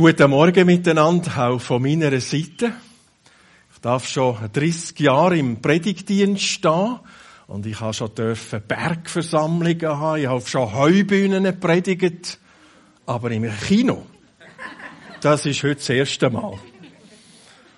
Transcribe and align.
Guten 0.00 0.30
Morgen 0.30 0.64
miteinander, 0.64 1.50
auch 1.50 1.60
von 1.60 1.82
meiner 1.82 2.18
Seite. 2.22 2.72
Ich 3.70 3.80
darf 3.82 4.08
schon 4.08 4.34
30 4.50 4.98
Jahre 4.98 5.36
im 5.36 5.60
Predigtdienst 5.60 6.42
stehen 6.42 7.00
und 7.46 7.66
ich 7.66 7.78
habe 7.78 7.92
schon 7.92 8.08
Bergversammlungen 8.66 9.98
haben, 9.98 10.22
ich 10.22 10.26
habe 10.26 10.40
schon 10.46 10.74
Heubühnen 10.74 11.60
predigt, 11.60 12.38
aber 13.04 13.30
im 13.30 13.52
Kino, 13.68 14.06
das 15.20 15.44
ist 15.44 15.62
heute 15.64 15.74
das 15.74 15.90
erste 15.90 16.30
Mal. 16.30 16.54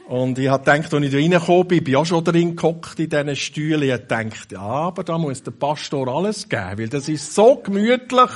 Und 0.07 0.39
ich 0.39 0.49
habe 0.49 0.63
gedacht, 0.63 0.95
als 0.95 1.05
ich 1.05 1.11
da 1.11 1.17
reingekommen 1.19 1.67
bin, 1.67 1.83
bin 1.83 1.95
ich 1.95 1.97
auch 1.97 2.07
schon 2.07 2.23
drin 2.23 2.55
gehockt 2.55 3.01
in 3.01 3.11
diesen 3.11 3.35
Stühlen, 3.35 3.83
ich 3.83 3.91
gedacht, 3.91 4.53
ja, 4.53 4.61
aber 4.61 5.03
da 5.03 5.19
muss 5.19 5.43
der 5.43 5.51
Pastor 5.51 6.07
alles 6.07 6.49
geben, 6.49 6.79
weil 6.79 6.89
das 6.89 7.09
ist 7.09 7.35
so 7.35 7.57
gemütlich, 7.57 8.31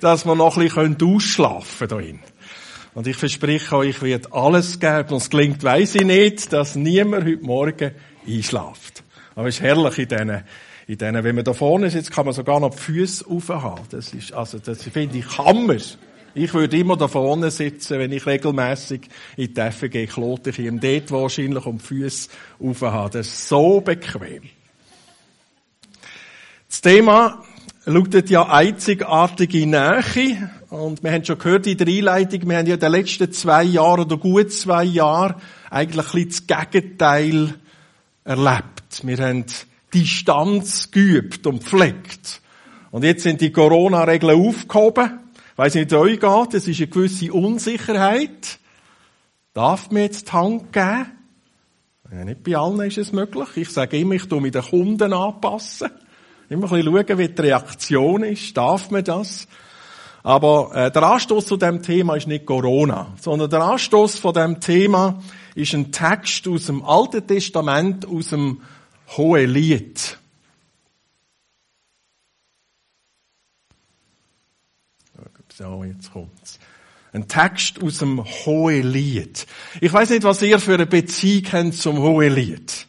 dass 0.00 0.24
man 0.24 0.38
noch 0.38 0.58
ein 0.58 0.68
bisschen 0.68 0.96
ausschlafen 1.02 1.88
können. 1.88 2.35
Und 2.96 3.06
ich 3.06 3.16
verspreche 3.18 3.76
euch, 3.76 3.90
ich 3.90 4.02
werde 4.02 4.32
alles 4.32 4.80
geben. 4.80 5.10
Und 5.10 5.16
es 5.18 5.28
gelingt, 5.28 5.62
weiss 5.62 5.94
ich 5.94 6.06
nicht, 6.06 6.50
dass 6.50 6.76
niemand 6.76 7.26
heute 7.26 7.44
Morgen 7.44 7.90
einschlaft. 8.26 9.04
Aber 9.34 9.48
es 9.48 9.56
ist 9.56 9.60
herrlich 9.60 9.98
in 9.98 10.08
diesen, 10.08 10.30
in 10.86 10.96
diesen, 10.96 11.24
wenn 11.24 11.34
man 11.34 11.44
da 11.44 11.52
vorne 11.52 11.90
sitzt, 11.90 12.10
kann 12.10 12.24
man 12.24 12.32
sogar 12.32 12.58
noch 12.58 12.70
die 12.70 12.78
Füße 12.78 13.26
aufhaben. 13.28 13.84
Das 13.90 14.14
ist, 14.14 14.32
also, 14.32 14.58
das 14.58 14.82
finde 14.82 15.18
ich 15.18 15.36
Hammer. 15.36 15.76
Ich 16.34 16.54
würde 16.54 16.78
immer 16.78 16.96
da 16.96 17.06
vorne 17.06 17.50
sitzen, 17.50 17.98
wenn 17.98 18.12
ich 18.12 18.24
regelmäßig 18.24 19.02
in 19.36 19.52
die 19.52 19.60
FG 19.60 20.06
klote. 20.06 20.48
Ich 20.48 20.58
ihm 20.58 20.80
dort 20.80 21.10
wahrscheinlich 21.10 21.66
um 21.66 21.76
die 21.76 21.84
Füße 21.84 22.30
aufhaben. 22.58 23.10
Das 23.12 23.26
ist 23.26 23.46
so 23.46 23.82
bequem. 23.82 24.44
Das 26.66 26.80
Thema 26.80 27.44
lautet 27.84 28.30
ja 28.30 28.48
einzigartige 28.48 29.66
Nähe. 29.66 30.50
Und 30.68 31.04
wir 31.04 31.12
haben 31.12 31.24
schon 31.24 31.38
gehört 31.38 31.66
in 31.66 31.78
der 31.78 31.86
Einleitung, 31.86 32.48
wir 32.48 32.58
haben 32.58 32.66
ja 32.66 32.74
in 32.74 32.80
den 32.80 32.92
letzten 32.92 33.30
zwei 33.32 33.62
Jahren 33.62 34.00
oder 34.00 34.16
gut 34.16 34.52
zwei 34.52 34.82
Jahren 34.82 35.36
eigentlich 35.70 36.06
ein 36.06 36.24
bisschen 36.24 36.46
das 36.48 36.70
Gegenteil 36.70 37.54
erlebt. 38.24 39.02
Wir 39.02 39.18
haben 39.18 39.44
Distanz 39.94 40.90
geübt 40.90 41.46
und 41.46 41.62
pflegt. 41.62 42.40
Und 42.90 43.04
jetzt 43.04 43.22
sind 43.22 43.40
die 43.40 43.52
Corona-Regeln 43.52 44.40
aufgehoben. 44.40 45.20
Ich 45.52 45.58
weiss 45.58 45.74
nicht, 45.74 45.90
wie 45.90 45.94
es 45.94 46.00
euch 46.00 46.20
geht. 46.20 46.54
Es 46.54 46.68
ist 46.68 46.78
eine 46.78 46.88
gewisse 46.88 47.32
Unsicherheit. 47.32 48.58
Darf 49.54 49.90
mir 49.90 50.02
jetzt 50.02 50.28
die 50.28 50.32
Hand 50.32 50.72
geben? 50.72 51.06
Ja, 52.10 52.24
nicht 52.24 52.42
bei 52.42 52.56
allen 52.56 52.80
ist 52.80 52.98
es 52.98 53.12
möglich. 53.12 53.48
Ich 53.56 53.70
sage 53.70 53.98
immer, 53.98 54.14
ich 54.14 54.26
tue 54.26 54.40
mich 54.40 54.52
den 54.52 54.62
Kunden 54.62 55.12
anpassen. 55.12 55.90
Immer 56.48 56.70
ein 56.72 56.82
bisschen 56.82 57.06
schauen, 57.06 57.18
wie 57.18 57.28
die 57.28 57.42
Reaktion 57.42 58.22
ist. 58.24 58.56
Darf 58.56 58.90
man 58.90 59.04
das? 59.04 59.48
Aber 60.26 60.74
äh, 60.74 60.90
der 60.90 61.04
Anstoß 61.04 61.46
zu 61.46 61.56
dem 61.56 61.84
Thema 61.84 62.16
ist 62.16 62.26
nicht 62.26 62.46
Corona, 62.46 63.14
sondern 63.20 63.48
der 63.48 63.62
Anstoß 63.62 64.18
von 64.18 64.34
dem 64.34 64.60
Thema 64.60 65.22
ist 65.54 65.72
ein 65.72 65.92
Text 65.92 66.48
aus 66.48 66.66
dem 66.66 66.82
Alten 66.82 67.24
Testament, 67.24 68.04
aus 68.08 68.30
dem 68.30 68.60
Hohelied. 69.16 70.18
So, 75.54 75.84
jetzt 75.84 76.12
kommt's. 76.12 76.58
Ein 77.12 77.28
Text 77.28 77.80
aus 77.80 77.98
dem 77.98 78.24
Hohelied. 78.24 79.46
Ich 79.80 79.92
weiß 79.92 80.10
nicht, 80.10 80.24
was 80.24 80.42
ihr 80.42 80.58
für 80.58 80.74
eine 80.74 80.86
Beziehung 80.86 81.52
habt 81.52 81.74
zum 81.74 81.98
Hohelied. 82.00 82.88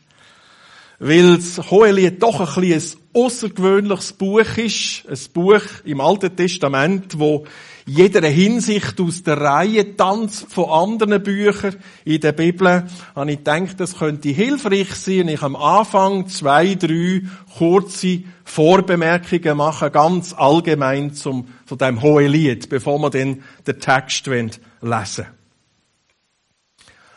Weil 0.97 1.37
das 1.37 1.69
Hohelied 1.69 2.19
doch 2.19 2.39
ein 2.39 2.61
bisschen 2.61 2.99
außergewöhnliches 3.17 4.13
Buch 4.13 4.57
ist. 4.57 5.03
Ein 5.09 5.33
Buch 5.33 5.63
im 5.83 5.99
Alten 6.01 6.35
Testament, 6.35 7.17
wo 7.17 7.45
jeder 7.87 8.27
Hinsicht 8.27 8.99
aus 8.99 9.23
der 9.23 9.39
Reihe 9.39 9.95
tanzt 9.95 10.53
von 10.53 10.69
anderen 10.69 11.23
Büchern 11.23 11.77
in 12.05 12.19
der 12.21 12.33
Bibel. 12.33 12.83
Und 13.15 13.29
ich 13.29 13.43
denke, 13.43 13.75
das 13.75 13.97
könnte 13.97 14.29
hilfreich 14.29 14.93
sein. 14.93 15.29
Ich 15.29 15.41
am 15.41 15.55
Anfang 15.55 16.27
zwei, 16.27 16.75
drei 16.75 17.23
kurze 17.57 18.23
Vorbemerkungen 18.43 19.57
machen, 19.57 19.91
ganz 19.91 20.33
allgemein 20.33 21.13
zum, 21.13 21.47
zu 21.65 21.75
dem 21.75 22.01
Hohelied, 22.01 22.69
bevor 22.69 22.99
wir 22.99 23.09
dann 23.09 23.41
den 23.65 23.79
Text 23.79 24.27
lesen 24.27 25.25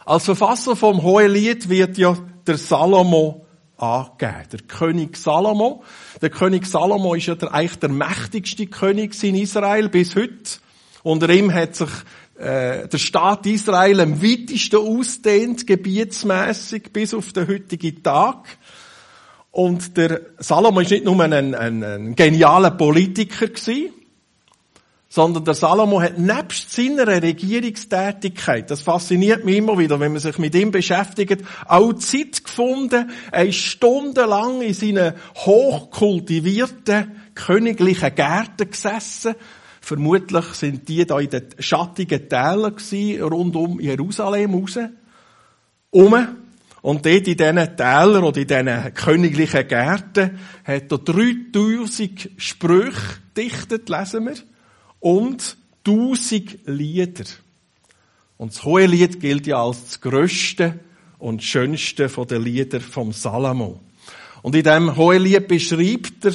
Als 0.07 0.25
Verfasser 0.25 0.77
vom 0.77 1.03
Hohelied 1.03 1.69
wird 1.69 1.99
ja 1.99 2.17
der 2.47 2.57
Salomo 2.57 3.40
angegeben. 3.81 4.47
Der 4.53 4.61
König 4.61 5.17
Salomo. 5.17 5.83
Der 6.21 6.31
König 6.31 6.67
Salomo 6.67 7.15
ist 7.15 7.27
ja 7.27 7.35
der, 7.35 7.55
eigentlich 7.55 7.79
der 7.79 7.89
mächtigste 7.89 8.67
König 8.67 9.23
in 9.23 9.35
Israel 9.35 9.89
bis 9.89 10.17
heute. 10.17 10.61
Unter 11.03 11.31
ihm 11.31 11.53
hat 11.53 11.77
sich 11.77 11.91
äh, 12.39 12.89
der 12.89 12.99
Staat 12.99 13.47
Israel 13.47 14.01
am 14.01 14.23
weitesten 14.23 14.77
ausdehnt, 14.77 15.67
gebietsmäßig 15.67 16.93
bis 16.93 17.15
auf 17.15 17.33
den 17.33 17.49
heutigen 17.49 18.03
Tag. 18.03 18.59
Und 19.51 19.97
der 19.97 20.21
Salomo 20.39 20.81
ist 20.81 20.91
nicht 20.91 21.05
nur 21.05 21.21
ein, 21.23 21.55
ein, 21.55 21.83
ein 21.83 22.15
genialer 22.15 22.71
Politiker 22.71 23.49
gewesen, 23.49 23.93
sondern 25.13 25.45
der 25.45 25.55
Salomo 25.55 26.01
hat 26.01 26.19
nebst 26.19 26.71
seiner 26.71 27.05
Regierungstätigkeit, 27.09 28.71
das 28.71 28.81
fasziniert 28.81 29.45
mich 29.45 29.57
immer 29.57 29.77
wieder, 29.77 29.99
wenn 29.99 30.13
man 30.13 30.21
sich 30.21 30.39
mit 30.39 30.55
ihm 30.55 30.71
beschäftigt, 30.71 31.43
auch 31.67 31.93
Zeit 31.95 32.45
gefunden, 32.45 33.11
er 33.33 33.45
ist 33.45 33.57
stundenlang 33.57 34.63
in 34.63 34.73
seinen 34.73 35.15
hochkultivierten 35.35 37.11
königlichen 37.35 38.15
Gärten 38.15 38.71
gesessen. 38.71 39.35
Vermutlich 39.81 40.45
sind 40.53 40.89
die 40.89 41.05
da 41.05 41.19
in 41.19 41.31
den 41.31 41.49
schattigen 41.59 42.29
Tälern 42.29 42.77
gewesen, 42.77 43.23
rund 43.23 43.57
um 43.57 43.81
Jerusalem 43.81 44.55
raus. 44.55 44.79
Um. 45.91 46.15
Und 46.83 47.05
dort 47.05 47.27
in 47.27 47.37
diesen 47.37 47.77
Tälern 47.77 48.23
oder 48.23 48.41
in 48.41 48.47
diesen 48.47 48.95
königlichen 48.95 49.67
Gärten 49.67 50.39
hat 50.65 50.93
er 50.93 50.99
3000 50.99 52.31
Sprüche 52.37 53.19
dichtet, 53.37 53.89
lesen 53.89 54.27
wir 54.27 54.50
und 55.01 55.57
tausend 55.83 56.59
Lieder. 56.67 57.25
Und 58.37 58.55
das 58.55 58.65
hohe 58.65 58.87
Lied 58.87 59.21
gilt 59.21 59.47
ja 59.47 59.63
als 59.63 59.85
das 59.85 60.01
größte 60.01 60.79
und 61.19 61.43
schönste 61.43 62.09
von 62.09 62.27
den 62.27 62.43
Liedern 62.43 62.81
vom 62.81 63.13
Salomo. 63.13 63.81
Und 64.43 64.55
in 64.55 64.63
dem 64.63 64.97
hohen 64.97 65.23
Lied 65.23 65.49
beschreibt 65.49 66.25
er 66.25 66.35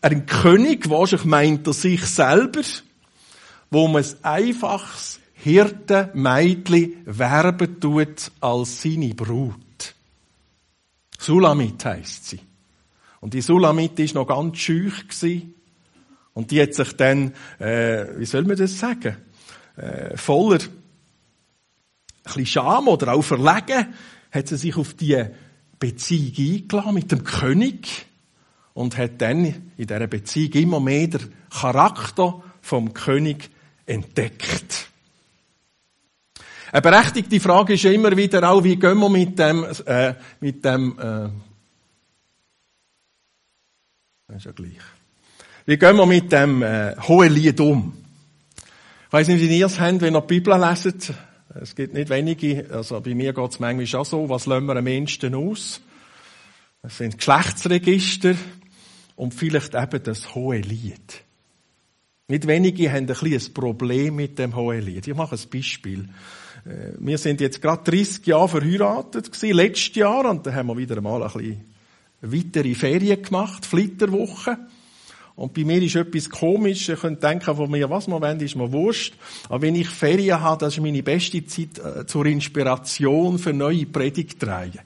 einen 0.00 0.26
König, 0.26 0.88
wahrscheinlich 0.90 1.26
meint 1.26 1.66
er 1.66 1.72
sich 1.72 2.04
selber, 2.04 2.62
wo 3.70 3.88
man 3.88 4.04
ein 4.04 4.24
einfaches 4.24 5.20
Hirtenmeidli 5.34 6.98
werben 7.04 7.80
tut 7.80 8.30
als 8.40 8.82
seine 8.82 9.14
Brut. 9.14 9.94
Sulamit 11.18 11.84
heisst 11.84 12.28
sie. 12.28 12.40
Und 13.20 13.34
die 13.34 13.40
Sulamit 13.40 13.98
ist 13.98 14.14
noch 14.14 14.26
ganz 14.26 14.58
schüch. 14.58 15.04
Und 16.34 16.50
die 16.50 16.60
hat 16.60 16.74
sich 16.74 16.92
dann, 16.96 17.32
äh, 17.58 18.06
wie 18.18 18.26
soll 18.26 18.42
man 18.42 18.56
das 18.56 18.78
sagen, 18.78 19.16
äh, 19.76 20.16
voller 20.16 20.58
ein 20.60 20.68
bisschen 22.24 22.46
Scham 22.46 22.88
oder 22.88 23.14
auch 23.14 23.22
Verlegen, 23.22 23.94
hat 24.30 24.48
sie 24.48 24.56
sich 24.56 24.76
auf 24.76 24.94
die 24.94 25.24
Beziehung 25.78 26.34
eingeladen 26.36 26.94
mit 26.94 27.12
dem 27.12 27.24
König 27.24 28.06
und 28.72 28.98
hat 28.98 29.20
dann 29.20 29.44
in 29.44 29.86
dieser 29.86 30.06
Beziehung 30.06 30.52
immer 30.52 30.80
mehr 30.80 31.06
den 31.06 31.32
Charakter 31.50 32.42
vom 32.60 32.92
König 32.92 33.50
entdeckt. 33.86 34.88
Eine 36.72 36.82
berechtigte 36.82 37.38
Frage 37.38 37.74
ist 37.74 37.84
immer 37.84 38.16
wieder 38.16 38.50
auch, 38.50 38.64
wie 38.64 38.76
gehen 38.76 38.98
wir 38.98 39.08
mit 39.08 39.38
dem, 39.38 39.64
äh, 39.86 40.14
mit 40.40 40.64
dem, 40.64 40.98
äh, 40.98 41.28
das 44.26 44.38
ist 44.38 44.44
ja 44.46 44.52
gleich. 44.52 44.80
Wie 45.66 45.78
gehen 45.78 45.96
wir 45.96 46.04
mit 46.04 46.30
dem 46.30 46.62
äh, 46.62 46.94
hohen 47.08 47.32
Lied 47.32 47.58
um? 47.58 47.94
Ich 49.06 49.12
weiss 49.12 49.28
nicht, 49.28 49.40
wie 49.40 49.58
ihr 49.58 49.64
es 49.64 49.80
habt, 49.80 50.02
wenn 50.02 50.14
ihr 50.14 50.20
die 50.20 50.26
Bibel 50.26 50.60
leset. 50.60 51.14
Es 51.58 51.74
gibt 51.74 51.94
nicht 51.94 52.10
wenige, 52.10 52.66
also 52.70 53.00
bei 53.00 53.14
mir 53.14 53.32
geht 53.32 53.50
es 53.50 53.60
manchmal 53.60 54.00
auch 54.02 54.04
so, 54.04 54.28
was 54.28 54.44
lassen 54.44 54.66
wir 54.66 54.76
am 54.76 54.86
ehesten 54.86 55.34
aus? 55.34 55.80
Es 56.82 56.98
sind 56.98 57.16
Geschlechtsregister 57.16 58.34
und 59.16 59.32
vielleicht 59.32 59.74
eben 59.74 60.02
das 60.02 60.34
hohe 60.34 60.58
Lied. 60.58 61.22
Nicht 62.28 62.46
wenige 62.46 62.90
haben 62.90 63.06
ein 63.06 63.06
bisschen 63.06 63.54
Problem 63.54 64.16
mit 64.16 64.38
dem 64.38 64.54
hohen 64.54 64.82
Lied. 64.82 65.08
Ich 65.08 65.14
mache 65.14 65.34
ein 65.34 65.50
Beispiel. 65.50 66.10
Äh, 66.66 66.92
wir 66.98 67.16
sind 67.16 67.40
jetzt 67.40 67.62
gerade 67.62 67.90
30 67.90 68.26
Jahre 68.26 68.50
verheiratet 68.50 69.32
gewesen, 69.32 69.56
letztes 69.56 69.94
Jahr, 69.94 70.28
und 70.28 70.46
da 70.46 70.52
haben 70.52 70.66
wir 70.66 70.76
wieder 70.76 70.98
einmal 70.98 71.22
ein 71.22 71.32
bisschen 71.32 71.64
weitere 72.20 72.74
Ferien 72.74 73.22
gemacht, 73.22 73.64
Flitterwoche. 73.64 74.58
Und 75.36 75.52
bei 75.52 75.64
mir 75.64 75.82
ist 75.82 75.96
etwas 75.96 76.30
komisch. 76.30 76.88
Ihr 76.88 76.96
könnt 76.96 77.22
denken 77.22 77.56
von 77.56 77.70
mir, 77.70 77.90
was 77.90 78.06
man 78.06 78.22
wollen, 78.22 78.40
ist 78.40 78.54
mir 78.54 78.70
wurscht. 78.70 79.14
Aber 79.48 79.62
wenn 79.62 79.74
ich 79.74 79.88
Ferien 79.88 80.40
habe, 80.40 80.64
das 80.64 80.74
ist 80.74 80.82
meine 80.82 81.02
beste 81.02 81.44
Zeit 81.46 81.78
äh, 81.78 82.06
zur 82.06 82.26
Inspiration 82.26 83.38
für 83.38 83.52
neue 83.52 83.86
Predigtreihen. 83.86 84.80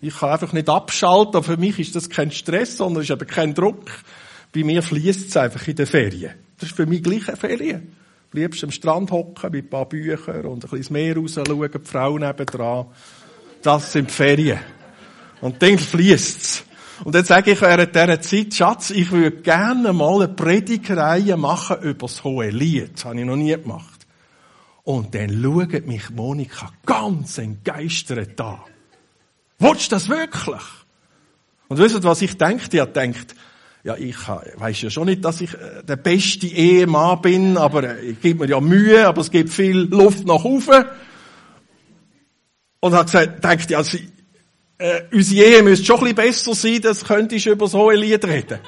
Ich 0.00 0.18
kann 0.18 0.30
einfach 0.30 0.52
nicht 0.52 0.68
abschalten. 0.68 1.42
Für 1.42 1.56
mich 1.56 1.78
ist 1.78 1.94
das 1.94 2.10
kein 2.10 2.32
Stress, 2.32 2.76
sondern 2.76 3.04
ist 3.04 3.10
eben 3.10 3.26
kein 3.26 3.54
Druck. 3.54 3.90
Bei 4.52 4.64
mir 4.64 4.82
fließt 4.82 5.28
es 5.28 5.36
einfach 5.36 5.66
in 5.68 5.76
den 5.76 5.86
Ferien. 5.86 6.34
Das 6.58 6.70
ist 6.70 6.76
für 6.76 6.86
mich 6.86 7.02
gleich 7.02 7.28
eine 7.28 7.36
Ferien. 7.36 7.94
Am 8.32 8.40
liebsten 8.40 8.66
am 8.66 8.72
Strand 8.72 9.10
hocken 9.12 9.52
mit 9.52 9.66
ein 9.66 9.70
paar 9.70 9.88
Büchern 9.88 10.46
und 10.46 10.64
ein 10.64 10.70
bisschen 10.70 10.94
Meer 10.94 11.16
raus 11.16 11.34
schauen, 11.34 11.70
die 11.72 11.88
Frau 11.88 12.18
nebendran. 12.18 12.86
Das 13.62 13.92
sind 13.92 14.10
die 14.10 14.14
Ferien. 14.14 14.58
Und 15.40 15.62
dann 15.62 15.78
fließt's. 15.78 16.65
Und 17.04 17.14
dann 17.14 17.24
sage 17.24 17.52
ich 17.52 17.60
während 17.60 17.94
dieser 17.94 18.20
Zeit, 18.20 18.54
Schatz, 18.54 18.90
ich 18.90 19.10
würde 19.10 19.42
gerne 19.42 19.92
mal 19.92 20.22
eine 20.22 20.28
Predigreihe 20.28 21.36
machen 21.36 21.76
über 21.82 22.06
das 22.06 22.24
hohe 22.24 22.50
Lied. 22.50 22.94
Das 22.94 23.04
habe 23.04 23.20
ich 23.20 23.26
noch 23.26 23.36
nie 23.36 23.52
gemacht. 23.52 24.06
Und 24.84 25.14
dann 25.14 25.42
schaut 25.42 25.86
mich 25.86 26.10
Monika 26.10 26.72
ganz 26.86 27.38
entgeistert 27.38 28.40
an. 28.40 28.60
Willst 29.58 29.90
du 29.90 29.96
das 29.96 30.08
wirklich? 30.08 30.62
Und 31.68 31.78
wisst 31.78 31.96
ihr, 31.96 32.04
was 32.04 32.22
ich 32.22 32.36
denke? 32.38 32.64
Ich 32.70 32.92
denkt, 32.92 33.34
ja, 33.82 33.96
ich 33.96 34.16
weiß 34.28 34.82
ja 34.82 34.90
schon 34.90 35.06
nicht, 35.06 35.24
dass 35.24 35.40
ich 35.40 35.54
äh, 35.54 35.82
der 35.84 35.96
beste 35.96 36.46
Ehemann 36.46 37.20
bin, 37.20 37.56
aber 37.56 37.84
äh, 37.84 38.10
ich 38.10 38.20
gebe 38.20 38.44
mir 38.44 38.50
ja 38.50 38.60
Mühe, 38.60 39.06
aber 39.06 39.20
es 39.20 39.30
gibt 39.30 39.50
viel 39.50 39.76
Luft 39.76 40.26
nach 40.26 40.44
oben. 40.44 40.86
Und 42.80 42.94
hat 42.94 43.06
gesagt, 43.06 43.44
denkt, 43.44 43.70
ja, 43.70 43.82
sie, 43.84 44.08
äh, 44.78 45.02
unsere 45.12 45.46
Ehe 45.46 45.62
müsste 45.62 45.86
schon 45.86 45.96
ein 45.98 46.14
bisschen 46.14 46.16
besser 46.16 46.54
sein, 46.54 46.80
das 46.82 47.04
könntest 47.04 47.46
du 47.46 47.50
über 47.50 47.68
so 47.68 47.88
ein 47.88 47.98
Lied 47.98 48.24
reden. 48.24 48.58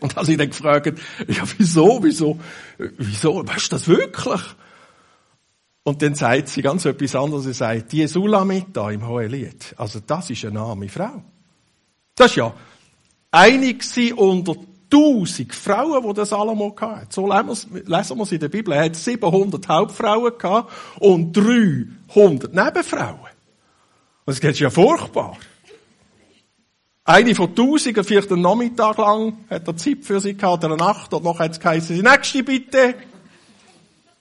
Und 0.00 0.16
als 0.16 0.28
ich 0.28 0.36
dann 0.36 0.48
gefragt, 0.48 0.98
ja, 1.28 1.42
wieso, 1.56 2.02
wieso, 2.02 2.38
wieso, 2.78 3.46
weißt 3.46 3.72
du 3.72 3.76
das 3.76 3.88
wirklich? 3.88 4.40
Und 5.82 6.02
dann 6.02 6.14
sagt 6.14 6.48
sie 6.48 6.62
ganz 6.62 6.84
etwas 6.84 7.14
anderes. 7.14 7.44
Sie 7.44 7.52
sagt, 7.52 7.92
die 7.92 8.06
da 8.72 8.90
im 8.90 9.06
Hohelied, 9.06 9.74
also 9.76 10.00
das 10.04 10.30
ist 10.30 10.44
eine 10.44 10.60
arme 10.60 10.88
Frau. 10.88 11.22
Das 12.14 12.30
ist 12.30 12.36
ja 12.36 12.52
einig 13.30 13.84
unter 14.16 14.56
tausend 14.90 15.54
Frauen, 15.54 16.06
die 16.06 16.14
der 16.14 16.26
Salomo 16.26 16.74
hatte. 16.78 17.06
So 17.10 17.26
lesen 17.26 17.70
wir 17.72 18.22
es 18.22 18.32
in 18.32 18.40
der 18.40 18.48
Bibel. 18.48 18.72
Er 18.72 18.84
hat 18.84 18.96
700 18.96 19.68
Hauptfrauen 19.68 20.38
gehabt 20.38 20.72
und 21.00 21.32
300 21.32 22.52
Nebenfrauen. 22.52 23.35
Und 24.26 24.42
das 24.42 24.50
ist 24.50 24.58
ja 24.58 24.70
furchtbar. 24.70 25.38
Eine 27.04 27.36
von 27.36 27.54
Tausenden, 27.54 28.02
vielleicht 28.02 28.32
einen 28.32 28.42
Nachmittag 28.42 28.98
lang, 28.98 29.38
hat 29.48 29.68
er 29.68 29.76
Zeit 29.76 29.98
für 30.02 30.20
sie 30.20 30.36
gehabt, 30.36 30.64
oder 30.64 30.74
eine 30.74 30.82
Nacht, 30.82 31.14
und 31.14 31.22
noch 31.22 31.38
hat 31.38 31.52
es 31.52 31.60
geheißen, 31.60 31.94
die 31.94 32.02
nächste 32.02 32.42
bitte. 32.42 32.96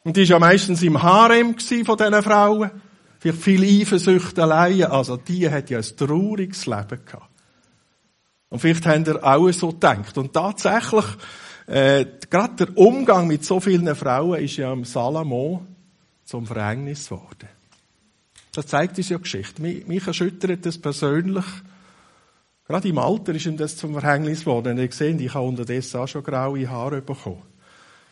Und 0.03 0.15
die 0.15 0.21
war 0.21 0.27
ja 0.27 0.39
meistens 0.39 0.83
im 0.83 1.01
Harem 1.01 1.57
von 1.57 1.97
diesen 1.97 2.21
Frauen. 2.21 2.69
Vielleicht 3.17 3.41
viele 3.41 3.81
Eifersüchteleien. 3.81 4.91
Also, 4.91 5.17
die 5.17 5.49
hat 5.49 5.71
ja 5.71 5.79
ein 5.79 5.97
trauriges 5.97 6.67
Leben 6.67 6.99
gehabt. 7.03 7.31
Und 8.49 8.59
vielleicht 8.59 8.85
habt 8.85 9.07
ihr 9.07 9.23
auch 9.23 9.51
so 9.51 9.69
gedacht. 9.69 10.15
Und 10.19 10.31
tatsächlich, 10.31 11.05
äh, 11.65 12.05
gerade 12.29 12.67
der 12.67 12.77
Umgang 12.77 13.25
mit 13.25 13.43
so 13.43 13.59
vielen 13.59 13.95
Frauen 13.95 14.39
ist 14.41 14.57
ja 14.57 14.71
im 14.71 14.85
Salomo 14.85 15.65
zum 16.23 16.45
Verhängnis 16.45 17.09
geworden. 17.09 17.54
Das 18.55 18.67
zeigt 18.67 18.97
uns 18.97 19.09
ja 19.09 19.17
Geschichte. 19.17 19.61
Mich, 19.61 19.85
mich 19.85 20.07
erschüttert 20.07 20.65
das 20.65 20.77
persönlich. 20.77 21.45
Gerade 22.67 22.87
im 22.87 22.97
Alter 22.97 23.35
ist 23.35 23.45
ihm 23.45 23.57
das 23.57 23.75
zum 23.75 23.93
Verhängnis 23.99 24.41
geworden. 24.41 24.77
Ihr 24.77 24.91
seht, 24.91 25.19
ich 25.19 25.33
habe 25.33 25.45
unterdessen 25.45 25.99
auch 25.99 26.07
schon 26.07 26.23
graue 26.23 26.69
Haare 26.69 27.01
bekommen. 27.01 27.43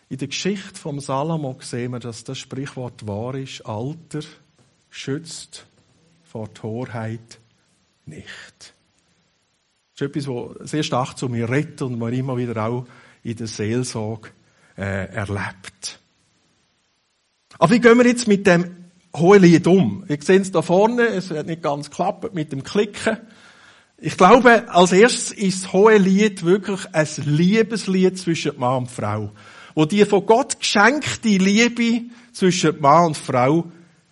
In 0.09 0.17
der 0.17 0.27
Geschichte 0.27 0.75
vom 0.75 0.99
Salomo 0.99 1.57
sehen 1.61 1.91
wir, 1.91 1.99
dass 1.99 2.25
das 2.25 2.37
Sprichwort 2.37 3.07
wahr 3.07 3.35
ist. 3.35 3.65
Alter 3.65 4.19
schützt 4.89 5.65
vor 6.23 6.53
Torheit 6.53 7.39
nicht. 8.05 8.73
Das 9.93 10.01
ist 10.01 10.15
etwas, 10.15 10.27
was 10.27 10.69
sehr 10.69 10.83
stark 10.83 11.17
zu 11.17 11.29
mir 11.29 11.49
redet 11.49 11.81
und 11.81 11.97
man 11.97 12.11
immer 12.13 12.35
wieder 12.35 12.67
auch 12.67 12.85
in 13.23 13.37
der 13.37 13.47
Seelsorge 13.47 14.29
äh, 14.77 15.07
erlebt. 15.07 15.99
Aber 17.57 17.71
wie 17.71 17.79
gehen 17.79 17.97
wir 17.97 18.05
jetzt 18.05 18.27
mit 18.27 18.45
dem 18.45 18.82
Hohelied 19.15 19.67
um? 19.67 20.03
Ihr 20.07 20.17
seht 20.21 20.41
es 20.41 20.51
da 20.51 20.61
vorne, 20.61 21.07
es 21.07 21.29
hat 21.31 21.47
nicht 21.47 21.61
ganz 21.61 21.89
geklappt 21.89 22.33
mit 22.33 22.51
dem 22.51 22.63
Klicken. 22.63 23.17
Ich 23.97 24.17
glaube, 24.17 24.69
als 24.69 24.91
erstes 24.91 25.31
ist 25.31 25.63
das 25.63 25.73
Hohelied 25.73 26.43
wirklich 26.43 26.81
ein 26.93 27.07
Liebeslied 27.25 28.17
zwischen 28.17 28.57
Mann 28.59 28.79
und 28.79 28.91
Frau 28.91 29.31
wo 29.75 29.85
die 29.85 30.05
von 30.05 30.25
Gott 30.25 30.59
geschenkte 30.59 31.29
Liebe 31.29 32.05
zwischen 32.31 32.79
Mann 32.79 33.07
und 33.07 33.17
Frau 33.17 33.65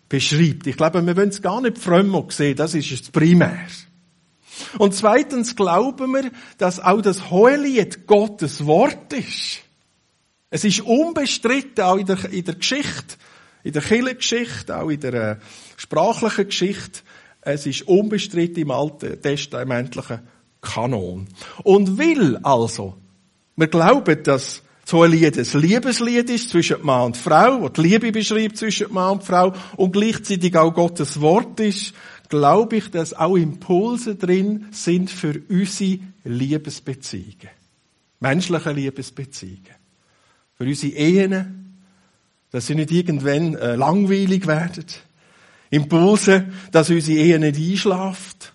beschreibt. 0.09 0.68
Ich 0.68 0.77
glaube, 0.77 1.06
wir 1.06 1.15
wollen 1.15 1.30
es 1.30 1.42
gar 1.42 1.62
nicht 1.62 1.77
frömmer 1.77 2.25
sehen, 2.30 2.56
das 2.56 2.74
ist 2.74 2.92
das 2.92 3.09
Primär. 3.09 3.68
Und 4.77 4.94
zweitens 4.94 5.56
glauben 5.56 6.12
wir, 6.13 6.31
dass 6.57 6.80
auch 6.80 7.01
das 7.01 7.31
Hohelied 7.31 8.06
Gottes 8.06 8.65
Wort 8.65 9.13
ist. 9.13 9.59
Es 10.50 10.65
ist 10.65 10.81
unbestritten, 10.81 11.83
auch 11.83 11.98
in 11.98 12.06
der, 12.06 12.31
in 12.31 12.44
der 12.44 12.56
Geschichte, 12.56 13.15
in 13.63 13.73
der 13.73 13.81
Kirchengeschichte, 13.81 14.77
auch 14.77 14.89
in 14.89 14.99
der 14.99 15.13
äh, 15.13 15.35
sprachlichen 15.77 16.47
Geschichte, 16.47 17.01
es 17.41 17.65
ist 17.65 17.83
unbestritten 17.83 18.63
im 18.63 18.71
alten 18.71 19.21
testamentlichen 19.21 20.19
Kanon. 20.61 21.27
Und 21.63 21.97
will 21.97 22.37
also, 22.43 22.97
wir 23.55 23.67
glauben, 23.67 24.23
dass 24.23 24.61
so 24.85 25.03
ein 25.03 25.11
Lied 25.11 25.37
ein 25.37 25.61
Liebeslied 25.61 26.29
ist 26.29 26.49
zwischen 26.49 26.83
Mann 26.83 27.07
und 27.07 27.17
Frau, 27.17 27.61
wo 27.61 27.69
die 27.69 27.81
Liebe 27.81 28.11
beschreibt 28.11 28.57
zwischen 28.57 28.93
Mann 28.93 29.13
und 29.13 29.23
Frau 29.23 29.53
und 29.77 29.93
gleichzeitig 29.93 30.55
auch 30.55 30.73
Gottes 30.73 31.19
Wort 31.21 31.59
ist, 31.59 31.93
glaube 32.29 32.77
ich, 32.77 32.89
dass 32.91 33.13
auch 33.13 33.35
Impulse 33.35 34.15
drin 34.15 34.67
sind 34.71 35.09
für 35.09 35.41
unsere 35.49 35.99
Liebesbeziehungen. 36.23 37.49
Menschliche 38.19 38.71
Liebesbeziehungen. 38.71 39.75
Für 40.55 40.63
unsere 40.63 40.93
Ehen, 40.93 41.60
dass 42.51 42.68
sie 42.68 42.75
nicht 42.75 42.92
irgendwann 42.92 43.56
äh, 43.56 43.75
langweilig 43.75 44.48
werden. 44.48 44.86
Impulse, 45.69 46.45
dass 46.71 46.89
unsere 46.89 47.18
Ehe 47.18 47.39
nicht 47.39 47.57
einschlaft. 47.57 48.53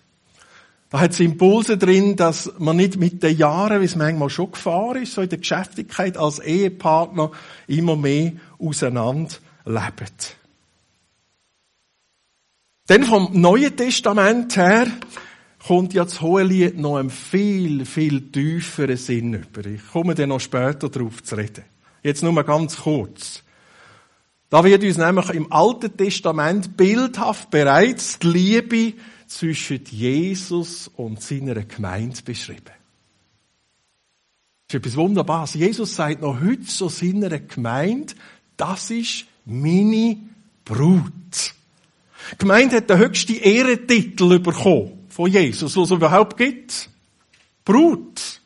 Da 0.91 1.01
hat 1.01 1.13
es 1.13 1.21
Impulse 1.21 1.79
drin, 1.79 2.15
dass 2.15 2.53
man 2.59 2.77
nicht 2.77 2.97
mit 2.97 3.23
den 3.23 3.37
Jahren, 3.37 3.81
wie 3.81 3.87
es 3.87 3.97
manchmal 3.97 4.31
schon 4.31 4.53
Gefahr 4.53 4.97
ist, 4.97 5.15
so 5.15 5.23
in 5.23 5.29
der 5.29 5.39
Geschäftigkeit 5.39 6.17
als 6.17 6.39
Ehepartner 6.39 7.33
immer 7.67 7.97
mehr 7.97 8.33
auseinander 8.59 9.35
lebt. 9.65 10.37
Denn 12.89 13.03
vom 13.03 13.31
Neuen 13.33 13.77
Testament 13.77 14.57
her 14.57 14.87
kommt 15.67 15.93
ja 15.93 16.05
das 16.05 16.21
Hohelied 16.21 16.79
noch 16.79 16.97
einen 16.97 17.11
viel, 17.11 17.85
viel 17.85 18.31
tieferen 18.31 18.97
Sinn 18.97 19.35
über. 19.35 19.67
Ich 19.67 19.85
komme 19.91 20.15
dann 20.15 20.29
noch 20.29 20.39
später 20.39 20.89
darauf 20.89 21.23
zu 21.25 21.35
reden. 21.35 21.65
Jetzt 22.05 22.23
nur 22.23 22.33
mal 22.33 22.43
ganz 22.43 22.77
kurz. 22.77 23.43
Da 24.49 24.63
wird 24.63 24.85
uns 24.85 24.97
nämlich 24.97 25.29
im 25.31 25.53
Alten 25.53 25.97
Testament 25.97 26.77
bildhaft 26.77 27.51
bereits 27.51 28.19
die 28.19 28.29
Liebe 28.29 28.93
zwischen 29.27 29.81
Jesus 29.91 30.89
und 30.97 31.21
seiner 31.21 31.65
Gemeinde 31.65 32.23
beschrieben. 32.23 32.63
Das 34.69 34.75
ist 34.75 34.75
etwas 34.75 34.97
Wunderbares. 34.97 35.55
Jesus 35.55 35.95
sagt 35.95 36.23
noch 36.23 36.41
heute 36.41 36.63
zu 36.63 36.89
seiner 36.89 37.39
Gemeinde, 37.41 38.15
das 38.57 38.91
ist 38.91 39.27
meine 39.45 40.19
Brut. 40.65 41.55
Die 42.33 42.39
Gemeinde 42.39 42.77
hat 42.77 42.91
den 42.91 42.99
höchsten 42.99 43.37
Ehrentitel 43.37 44.39
bekommen 44.39 45.07
von 45.09 45.31
Jesus, 45.31 45.77
was 45.77 45.85
es 45.85 45.97
überhaupt 45.97 46.37
gibt. 46.37 46.89
Brut. 47.65 48.41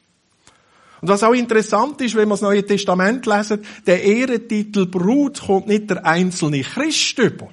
Und 1.00 1.08
was 1.08 1.22
auch 1.22 1.32
interessant 1.32 2.00
ist, 2.00 2.14
wenn 2.14 2.28
wir 2.28 2.34
das 2.34 2.42
Neue 2.42 2.64
Testament 2.64 3.24
lesen, 3.26 3.64
der 3.86 4.02
Ehrentitel 4.02 4.86
Brut 4.86 5.40
kommt 5.40 5.68
nicht 5.68 5.88
der 5.88 6.04
einzelne 6.04 6.60
Christ 6.62 7.18
über 7.18 7.48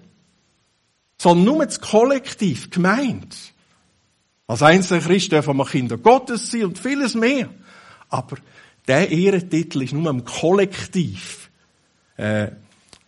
sondern 1.18 1.46
nur 1.46 1.66
das 1.66 1.82
Kollektiv, 1.82 2.70
gemeint. 2.70 3.36
Als 4.46 4.62
einzelner 4.62 5.02
Christ 5.02 5.32
dürfen 5.32 5.58
wir 5.58 5.66
Kinder 5.66 5.98
Gottes 5.98 6.52
sein 6.52 6.66
und 6.66 6.80
vieles 6.80 7.16
mehr. 7.16 7.50
Aber 8.10 8.38
der 8.88 9.10
Ehrentitel 9.10 9.82
ist 9.82 9.94
nur 9.94 10.10
im 10.10 10.24
Kollektiv 10.24 11.50
äh, 12.16 12.52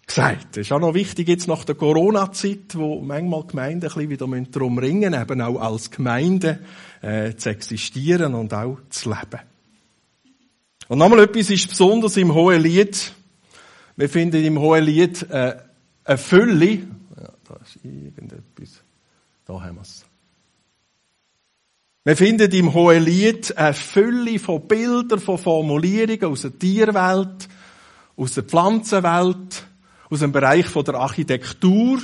gesagt. 0.06 0.58
Das 0.58 0.66
ist 0.66 0.72
auch 0.72 0.80
noch 0.80 0.96
wichtig 0.96 1.30
jetzt 1.30 1.48
nach 1.48 1.64
der 1.64 1.76
Corona-Zeit, 1.76 2.76
wo 2.76 3.00
manchmal 3.00 3.46
Gemeinden 3.46 3.86
ein 3.86 3.94
bisschen 3.94 4.10
wieder 4.10 4.52
darum 4.52 4.78
ringen, 4.80 5.14
eben 5.14 5.42
auch 5.42 5.62
als 5.62 5.92
Gemeinde 5.92 6.60
äh, 7.02 7.36
zu 7.36 7.50
existieren 7.50 8.34
und 8.34 8.54
auch 8.54 8.80
zu 8.90 9.10
leben. 9.10 9.40
Und 10.90 10.98
nochmal 10.98 11.20
etwas 11.20 11.52
ist 11.52 11.70
besonders 11.70 12.18
im 12.18 12.34
Hohen 12.34 12.64
Lied. 12.64 13.14
Wir 13.96 14.10
finden 14.10 14.44
im 14.44 14.60
Hohen 14.60 14.84
Lied 14.84 15.22
äh, 15.30 15.56
eine 16.04 16.18
Fülle, 16.18 16.80
da 17.48 17.56
ist 17.64 17.78
irgendetwas. 17.84 18.84
Da 19.46 19.62
haben 19.62 19.76
wir 19.76 19.82
es. 19.84 20.04
Wir 22.04 22.18
finden 22.18 22.52
im 22.52 22.74
Hohen 22.74 23.04
Lied 23.04 23.56
eine 23.56 23.76
Fülle 23.76 24.40
von 24.40 24.68
Bildern, 24.68 25.20
von 25.20 25.38
Formulierungen 25.38 26.26
aus 26.26 26.42
der 26.42 26.58
Tierwelt, 26.58 27.48
aus 28.18 28.34
der 28.34 28.44
Pflanzenwelt, 28.46 29.68
aus 30.10 30.20
dem 30.22 30.32
Bereich 30.32 30.74
der 30.74 30.96
Architektur, 30.96 32.00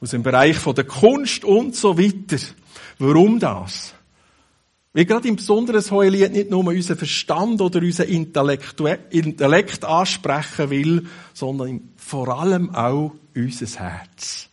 aus 0.00 0.10
dem 0.12 0.22
Bereich 0.22 0.56
der 0.58 0.84
Kunst 0.84 1.44
und 1.44 1.76
so 1.76 1.98
weiter. 1.98 2.42
Warum 2.98 3.38
das? 3.38 3.92
Weil 4.94 5.06
gerade 5.06 5.28
im 5.28 5.36
besonderen 5.36 5.82
Hohelied 5.90 6.32
nicht 6.32 6.50
nur 6.50 6.66
unseren 6.66 6.98
Verstand 6.98 7.60
oder 7.62 7.80
unseren 7.80 8.08
Intellekt 8.08 9.84
ansprechen 9.84 10.70
will, 10.70 11.06
sondern 11.32 11.88
vor 11.96 12.28
allem 12.28 12.74
auch 12.74 13.14
unser 13.34 13.80
Herz. 13.80 14.48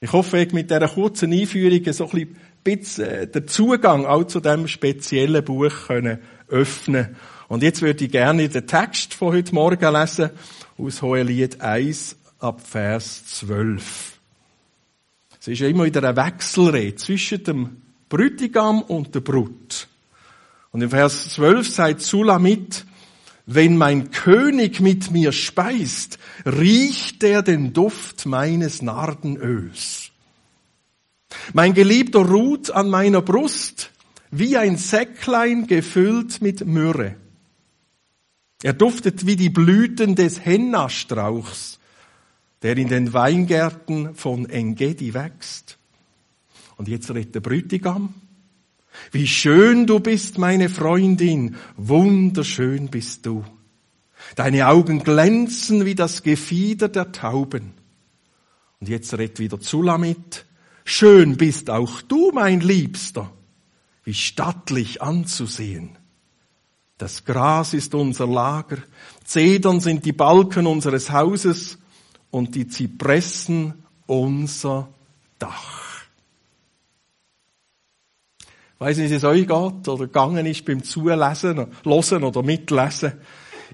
Ich 0.00 0.12
hoffe, 0.12 0.38
ich 0.38 0.52
mit 0.52 0.70
dieser 0.70 0.88
kurzen 0.88 1.32
Einführung 1.32 1.92
so 1.92 2.10
ein 2.10 2.36
bisschen 2.64 3.06
äh, 3.06 3.26
den 3.26 3.46
Zugang 3.46 4.06
auch 4.06 4.24
zu 4.24 4.40
diesem 4.40 4.66
speziellen 4.66 5.44
Buch 5.44 5.72
können 5.86 6.18
öffnen 6.48 7.16
Und 7.48 7.62
jetzt 7.62 7.82
würde 7.82 8.04
ich 8.04 8.10
gerne 8.10 8.48
den 8.48 8.66
Text 8.66 9.14
von 9.14 9.34
heute 9.34 9.54
Morgen 9.54 9.94
lesen, 9.94 10.30
aus 10.78 11.02
Hohelied 11.02 11.60
1 11.60 12.16
ab 12.38 12.60
Vers 12.66 13.24
12. 13.26 14.18
Es 15.38 15.48
ist 15.48 15.60
ja 15.60 15.68
immer 15.68 15.84
wieder 15.84 16.02
ein 16.02 16.16
Wechselrede 16.16 16.96
zwischen 16.96 17.44
dem 17.44 17.76
Brütigam 18.10 18.82
und 18.82 19.14
der 19.14 19.20
Brut. 19.20 19.88
Und 20.70 20.82
im 20.82 20.90
Vers 20.90 21.30
12 21.34 21.68
sagt 21.68 22.00
Sulamit, 22.02 22.84
wenn 23.46 23.76
mein 23.76 24.10
König 24.10 24.80
mit 24.80 25.10
mir 25.10 25.32
speist, 25.32 26.18
riecht 26.44 27.24
er 27.24 27.42
den 27.42 27.72
Duft 27.72 28.26
meines 28.26 28.82
Nardenöls. 28.82 30.10
Mein 31.54 31.74
Geliebter 31.74 32.20
ruht 32.20 32.70
an 32.70 32.90
meiner 32.90 33.22
Brust 33.22 33.90
wie 34.30 34.56
ein 34.56 34.76
Säcklein 34.76 35.66
gefüllt 35.66 36.40
mit 36.40 36.64
Myrrhe. 36.66 37.16
Er 38.62 38.74
duftet 38.74 39.26
wie 39.26 39.36
die 39.36 39.50
Blüten 39.50 40.14
des 40.14 40.44
Hennastrauchs, 40.44 41.80
der 42.62 42.76
in 42.76 42.88
den 42.88 43.12
Weingärten 43.12 44.14
von 44.14 44.48
Engedi 44.48 45.14
wächst. 45.14 45.79
Und 46.80 46.88
jetzt 46.88 47.10
redet 47.10 47.34
der 47.34 47.40
Brütigam. 47.40 48.14
Wie 49.12 49.26
schön 49.26 49.86
du 49.86 50.00
bist, 50.00 50.38
meine 50.38 50.70
Freundin, 50.70 51.56
wunderschön 51.76 52.88
bist 52.88 53.26
du. 53.26 53.44
Deine 54.34 54.66
Augen 54.66 55.00
glänzen 55.04 55.84
wie 55.84 55.94
das 55.94 56.22
Gefieder 56.22 56.88
der 56.88 57.12
Tauben. 57.12 57.74
Und 58.80 58.88
jetzt 58.88 59.12
redet 59.12 59.40
wieder 59.40 59.60
Zulamit. 59.60 60.46
Schön 60.86 61.36
bist 61.36 61.68
auch 61.68 62.00
du, 62.00 62.30
mein 62.32 62.60
Liebster, 62.60 63.30
wie 64.04 64.14
stattlich 64.14 65.02
anzusehen. 65.02 65.98
Das 66.96 67.26
Gras 67.26 67.74
ist 67.74 67.94
unser 67.94 68.26
Lager, 68.26 68.78
Zedern 69.24 69.80
sind 69.80 70.06
die 70.06 70.14
Balken 70.14 70.66
unseres 70.66 71.10
Hauses 71.10 71.76
und 72.30 72.54
die 72.54 72.68
Zypressen 72.68 73.84
unser 74.06 74.88
Dach. 75.38 75.89
Weiß 78.80 78.96
nicht, 78.96 79.10
wie 79.10 79.16
es 79.16 79.24
euch 79.24 79.46
geht 79.46 79.88
oder 79.88 80.06
gegangen 80.06 80.46
ist 80.46 80.64
beim 80.64 80.82
Zulesen, 80.82 81.66
Losen 81.84 82.24
oder 82.24 82.42
Mitlesen. 82.42 83.12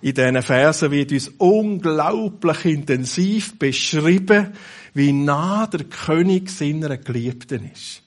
In 0.03 0.15
diesen 0.15 0.43
Versen 0.43 0.91
wird 0.91 1.13
uns 1.13 1.29
unglaublich 1.39 2.65
intensiv 2.65 3.57
beschrieben, 3.57 4.49
wie 4.95 5.13
nah 5.13 5.69
der 5.69 5.85
König 5.85 6.51
seiner 6.51 6.97
Geliebten 6.97 7.71
ist. 7.73 8.03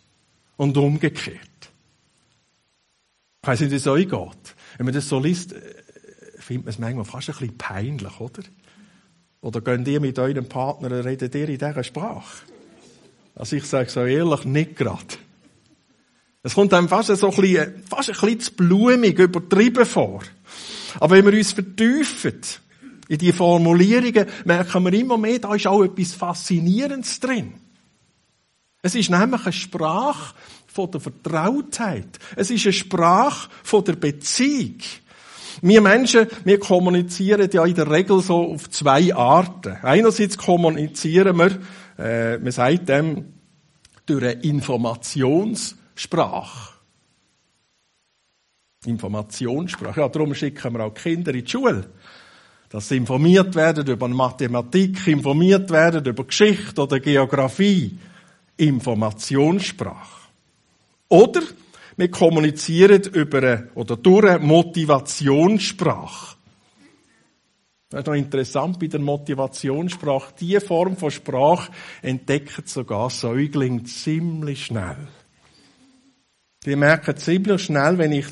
Und 0.57 0.75
umgekehrt. 0.75 1.39
Ich 3.41 3.47
weiss 3.47 3.61
nicht, 3.61 3.71
wie 3.71 3.75
es 3.75 3.87
euch 3.87 4.09
geht. 4.09 4.55
Wenn 4.75 4.85
man 4.85 4.93
das 4.93 5.07
so 5.07 5.21
liest, 5.21 5.53
äh, 5.53 5.61
findet 6.37 6.65
man 6.65 6.69
es 6.73 6.79
manchmal 6.79 7.05
fast 7.05 7.29
ein 7.29 7.35
bisschen 7.37 7.57
peinlich, 7.57 8.19
oder? 8.19 8.43
Oder 9.39 9.61
gehen 9.61 9.85
ihr 9.85 10.01
mit 10.01 10.19
eurem 10.19 10.49
Partner, 10.49 11.05
redet 11.05 11.33
ihr 11.33 11.47
in 11.47 11.57
dieser 11.57 11.83
Sprache? 11.85 12.43
Also 13.35 13.55
ich 13.55 13.63
sage 13.63 13.89
so 13.89 14.03
ehrlich, 14.03 14.43
nicht 14.43 14.75
gerade. 14.75 15.15
Es 16.41 16.53
kommt 16.53 16.73
einem 16.73 16.87
fast 16.87 17.15
so 17.15 17.29
ein 17.29 17.35
bisschen, 17.35 17.83
fast 17.89 18.09
ein 18.09 18.15
bisschen 18.15 18.39
zu 18.39 18.53
blumig, 18.53 19.19
übertrieben 19.19 19.85
vor. 19.85 20.21
Aber 20.99 21.15
wenn 21.15 21.25
wir 21.25 21.37
uns 21.37 21.51
vertiefen 21.51 22.39
in 23.09 23.17
die 23.17 23.33
Formulierungen, 23.33 24.25
merken 24.45 24.83
wir 24.85 24.93
immer 24.93 25.17
mehr, 25.17 25.39
da 25.39 25.53
ist 25.53 25.67
auch 25.67 25.83
etwas 25.83 26.13
Faszinierendes 26.13 27.19
drin. 27.19 27.55
Es 28.81 28.95
ist 28.95 29.09
nämlich 29.09 29.43
eine 29.43 29.51
Sprache 29.51 30.33
von 30.67 30.89
der 30.89 31.01
Vertrautheit. 31.01 32.17
Es 32.37 32.49
ist 32.49 32.65
eine 32.65 32.73
Sprache 32.73 33.49
von 33.63 33.83
der 33.83 33.93
Beziehung. 33.93 34.77
Wir 35.61 35.81
Menschen, 35.81 36.27
wir 36.45 36.57
kommunizieren 36.57 37.49
ja 37.51 37.65
in 37.65 37.75
der 37.75 37.91
Regel 37.91 38.21
so 38.21 38.53
auf 38.53 38.69
zwei 38.69 39.13
Arten. 39.13 39.75
Einerseits 39.81 40.37
kommunizieren 40.37 41.37
wir, 41.37 41.59
äh, 41.97 42.37
man 42.37 42.51
sagt 42.53 42.87
dem, 42.87 43.33
durch 44.05 44.23
eine 44.23 44.41
Informations- 44.41 45.75
Sprache. 45.99 46.75
Informationssprache. 48.85 49.99
Ja, 49.99 50.07
darum 50.07 50.33
schicken 50.33 50.73
wir 50.73 50.85
auch 50.85 50.93
Kinder 50.93 51.33
in 51.33 51.43
die 51.43 51.51
Schule. 51.51 51.89
Dass 52.69 52.87
sie 52.87 52.95
informiert 52.97 53.53
werden 53.55 53.85
über 53.85 54.07
Mathematik, 54.07 55.05
informiert 55.07 55.69
werden 55.69 56.05
über 56.05 56.23
Geschichte 56.23 56.81
oder 56.81 57.01
Geografie. 57.01 57.99
Informationssprache. 58.55 60.29
Oder 61.09 61.41
wir 61.97 62.11
kommunizieren 62.11 63.03
über 63.13 63.39
eine, 63.39 63.69
oder 63.75 63.97
durch 63.97 64.25
eine 64.25 64.39
Motivationssprache. 64.39 66.37
Das 67.89 68.01
ist 68.01 68.07
noch 68.07 68.13
interessant 68.13 68.79
bei 68.79 68.87
der 68.87 69.01
Motivationssprache. 69.01 70.33
Diese 70.39 70.61
Form 70.61 70.95
von 70.95 71.11
Sprache 71.11 71.71
entdecken 72.01 72.63
sogar 72.65 73.09
Säuglinge 73.09 73.83
ziemlich 73.83 74.65
schnell. 74.65 75.09
Die 76.65 76.75
merken 76.75 77.15
ziemlich 77.17 77.63
schnell, 77.63 77.97
wenn 77.97 78.11
ich 78.11 78.27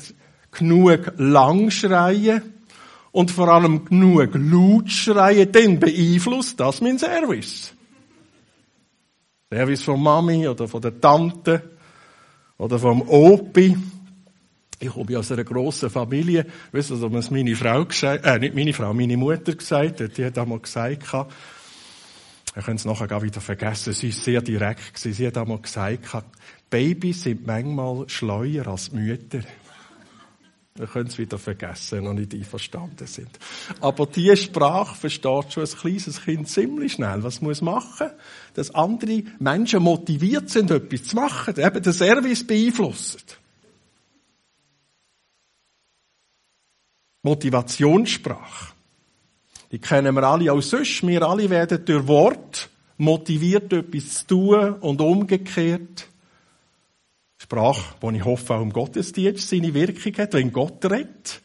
genug 0.50 1.12
lang 1.16 1.70
schreie 1.70 2.42
und 3.12 3.30
vor 3.30 3.48
allem 3.48 3.84
genug 3.86 4.30
laut 4.34 4.90
schreie, 4.90 5.46
dann 5.46 5.78
beeinflusst 5.78 6.60
das 6.60 6.80
mein 6.80 6.98
Service. 6.98 7.74
Service 9.50 9.82
von 9.82 10.02
Mami 10.02 10.46
oder 10.46 10.68
von 10.68 10.82
der 10.82 11.00
Tante 11.00 11.70
oder 12.58 12.78
vom 12.78 13.02
Opi. 13.02 13.76
Ich 14.80 14.90
komme 14.90 15.18
aus 15.18 15.32
einer 15.32 15.44
grossen 15.44 15.90
Familie. 15.90 16.46
Weißt 16.70 16.90
du, 16.90 17.12
was 17.12 17.30
meine 17.30 17.56
Frau 17.56 17.84
gesagt, 17.84 18.26
äh, 18.26 18.38
nicht 18.38 18.54
meine 18.54 18.74
Frau, 18.74 18.92
meine 18.92 19.16
Mutter 19.16 19.54
gesagt 19.54 20.00
hat. 20.00 20.16
Die 20.18 20.24
hat 20.24 20.38
einmal 20.38 20.60
gesagt, 20.60 21.10
wir 22.54 22.62
können 22.62 22.76
es 22.76 22.84
nachher 22.84 23.08
gar 23.08 23.22
wieder 23.22 23.40
vergessen. 23.40 23.92
Sie 23.92 24.08
ist 24.08 24.22
sehr 24.22 24.42
direkt. 24.42 24.98
Sie 24.98 25.26
hat 25.26 25.38
einmal 25.38 25.60
gesagt, 25.60 26.24
Babys 26.70 27.22
sind 27.22 27.46
manchmal 27.46 28.08
schleuer 28.08 28.66
als 28.66 28.92
Mütter. 28.92 29.40
Wir 30.74 30.86
können 30.86 31.08
es 31.08 31.18
wieder 31.18 31.38
vergessen, 31.38 32.04
noch 32.04 32.12
nicht 32.12 32.32
einverstanden 32.34 33.06
sind. 33.06 33.30
Aber 33.80 34.06
diese 34.06 34.36
Sprache 34.36 34.94
versteht 34.94 35.52
schon 35.52 35.64
ein 35.64 35.70
kleines 35.70 36.22
Kind 36.22 36.48
ziemlich 36.48 36.92
schnell. 36.92 37.22
Was 37.24 37.40
muss 37.40 37.60
machen? 37.60 38.10
Dass 38.54 38.72
andere 38.74 39.24
Menschen 39.40 39.82
motiviert 39.82 40.50
sind, 40.50 40.70
etwas 40.70 41.02
zu 41.02 41.16
machen, 41.16 41.58
eben 41.58 41.82
den 41.82 41.92
Service 41.92 42.46
beeinflussen. 42.46 43.22
Motivationssprache. 47.22 48.72
Die 49.72 49.80
kennen 49.80 50.14
wir 50.14 50.22
alle 50.22 50.52
auch 50.52 50.62
sonst. 50.62 51.04
Wir 51.06 51.22
alle 51.22 51.50
werden 51.50 51.84
durch 51.84 52.06
Wort 52.06 52.70
motiviert, 52.96 53.72
etwas 53.72 54.18
zu 54.18 54.26
tun 54.26 54.72
und 54.74 55.00
umgekehrt. 55.00 56.07
Sprache, 57.48 57.94
die 58.02 58.18
ich 58.18 58.24
hoffe 58.26 58.54
auch 58.54 58.60
im 58.60 58.72
Gottesdienst 58.72 59.48
seine 59.48 59.72
Wirkung 59.72 60.12
hat, 60.18 60.34
wenn 60.34 60.52
Gott 60.52 60.84
redet. 60.84 61.40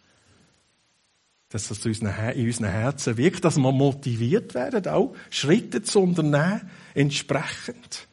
Dass 1.47 1.69
das 1.69 1.85
in 1.85 1.91
unseren 1.91 2.69
Herzen 2.69 3.15
wirkt, 3.15 3.45
dass 3.45 3.57
wir 3.57 3.71
motiviert 3.71 4.53
werden, 4.53 4.85
auch 4.87 5.13
Schritte 5.29 5.81
zu 5.81 6.01
unternehmen, 6.01 6.69
entsprechend. 6.93 8.07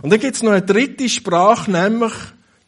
Und 0.00 0.10
dann 0.10 0.18
gibt 0.18 0.36
es 0.36 0.42
noch 0.42 0.52
eine 0.52 0.62
dritte 0.62 1.06
Sprache, 1.10 1.70
nämlich 1.70 2.12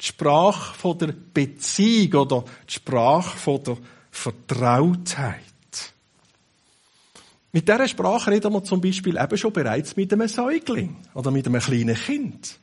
die 0.00 0.04
Sprache 0.04 0.74
von 0.74 0.98
der 0.98 1.14
Beziehung 1.32 2.12
oder 2.20 2.44
die 2.68 2.74
Sprache 2.74 3.38
von 3.38 3.62
der 3.64 3.78
Vertrautheit. 4.10 5.40
Mit 7.52 7.66
dieser 7.66 7.88
Sprache 7.88 8.32
reden 8.32 8.52
wir 8.52 8.64
zum 8.64 8.82
Beispiel 8.82 9.16
eben 9.16 9.38
schon 9.38 9.52
bereits 9.54 9.96
mit 9.96 10.12
einem 10.12 10.28
Säugling 10.28 10.96
oder 11.14 11.30
mit 11.30 11.46
einem 11.46 11.62
kleinen 11.62 11.96
Kind. 11.96 12.58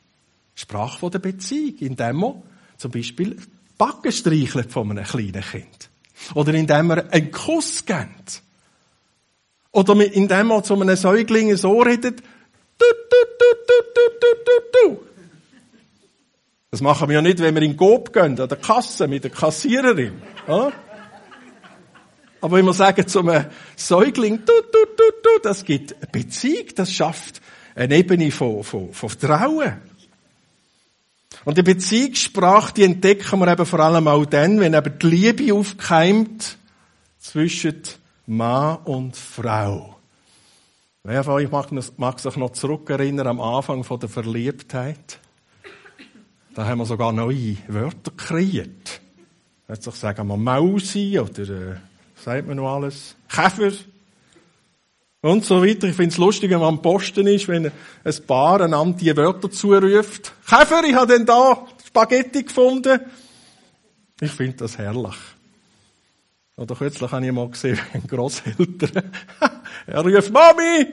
Sprache 0.54 0.98
von 0.98 1.10
der 1.10 1.18
Beziehung, 1.18 1.76
indem 1.80 2.16
man 2.16 2.42
zum 2.76 2.90
Beispiel 2.90 3.36
Backen 3.76 4.12
streichelt 4.12 4.72
von 4.72 4.90
einem 4.90 5.04
kleinen 5.04 5.42
Kind. 5.42 5.90
Oder 6.34 6.54
indem 6.54 6.86
man 6.86 7.10
einen 7.10 7.30
Kuss 7.30 7.84
gibt. 7.84 8.42
Oder 9.72 9.94
indem 10.12 10.46
man 10.46 10.62
zu 10.62 10.80
einem 10.80 10.96
Säugling 10.96 11.50
ein 11.50 11.64
Ohr 11.64 11.86
redet. 11.86 12.20
Du, 12.20 12.86
du, 13.10 13.16
du, 13.38 13.46
du, 13.66 13.74
du, 13.94 14.00
du, 14.20 14.26
du, 14.44 14.96
du. 14.96 15.04
Das 16.70 16.80
machen 16.80 17.08
wir 17.08 17.16
ja 17.16 17.22
nicht, 17.22 17.38
wenn 17.38 17.54
wir 17.54 17.62
in 17.62 17.76
Gob 17.76 18.12
gehen, 18.12 18.38
an 18.40 18.48
der 18.48 18.58
Kasse 18.58 19.06
mit 19.06 19.24
der 19.24 19.30
Kassiererin. 19.30 20.20
Oder? 20.46 20.72
Aber 22.40 22.56
wenn 22.56 22.64
wir 22.66 22.72
sagen 22.72 23.06
zu 23.06 23.20
einem 23.20 23.46
Säugling, 23.76 24.38
du, 24.44 24.52
du, 24.72 24.78
du, 24.96 25.04
du, 25.22 25.42
das 25.42 25.64
gibt 25.64 25.94
eine 25.96 26.06
Beziehung, 26.08 26.66
das 26.74 26.92
schafft 26.92 27.40
eine 27.74 27.96
Ebene 27.96 28.30
von, 28.30 28.62
von, 28.62 28.92
von 28.92 29.08
Vertrauen. 29.08 29.80
Und 31.44 31.58
die 31.58 31.62
Beziehungssprache, 31.62 32.72
die 32.72 32.84
entdecken 32.84 33.38
wir 33.38 33.48
eben 33.48 33.66
vor 33.66 33.80
allem 33.80 34.08
auch 34.08 34.24
dann, 34.24 34.60
wenn 34.60 34.74
eben 34.74 34.98
die 34.98 35.06
Liebe 35.06 35.54
aufkeimt 35.54 36.56
zwischen 37.18 37.82
Mann 38.26 38.78
und 38.84 39.16
Frau. 39.16 39.96
Wer 41.02 41.22
von 41.22 41.34
euch 41.34 41.50
mag, 41.98 42.18
sich 42.18 42.36
noch 42.36 42.52
zurückerinnern 42.52 43.26
am 43.26 43.40
Anfang 43.40 43.84
von 43.84 44.00
der 44.00 44.08
Verliebtheit? 44.08 45.18
Da 46.54 46.64
haben 46.64 46.78
wir 46.78 46.86
sogar 46.86 47.12
neue 47.12 47.56
Wörter 47.68 48.12
kreiert. 48.16 49.00
Jetzt 49.68 49.90
sagen 49.92 50.28
wir 50.28 50.36
Mausi 50.36 51.18
oder, 51.18 51.42
äh, 51.42 51.76
sagt 52.14 52.46
man 52.46 52.56
noch 52.56 52.74
alles? 52.74 53.16
Käfer. 53.28 53.72
Und 55.24 55.42
so 55.42 55.64
weiter. 55.64 55.88
Ich 55.88 55.96
finde 55.96 56.10
es 56.10 56.18
lustig, 56.18 56.50
wenn 56.50 56.58
man 56.58 56.68
am 56.68 56.82
Posten 56.82 57.26
ist, 57.26 57.48
wenn 57.48 57.64
ein 58.04 58.26
Paar 58.26 58.60
einander 58.60 58.98
die 58.98 59.16
Wörter 59.16 59.50
zuruft. 59.50 60.34
Käfer, 60.46 60.84
ich 60.84 60.94
habe 60.94 61.14
denn 61.14 61.24
da 61.24 61.66
Spaghetti 61.82 62.42
gefunden. 62.42 63.00
Ich 64.20 64.32
finde 64.32 64.58
das 64.58 64.76
herrlich. 64.76 65.16
Oder 66.58 66.74
kürzlich 66.74 67.10
habe 67.10 67.24
ich 67.24 67.32
mal 67.32 67.48
gesehen, 67.48 67.78
ein 67.94 68.06
Grosseltern, 68.06 69.12
er 69.86 70.02
ruft 70.02 70.30
Mami! 70.30 70.92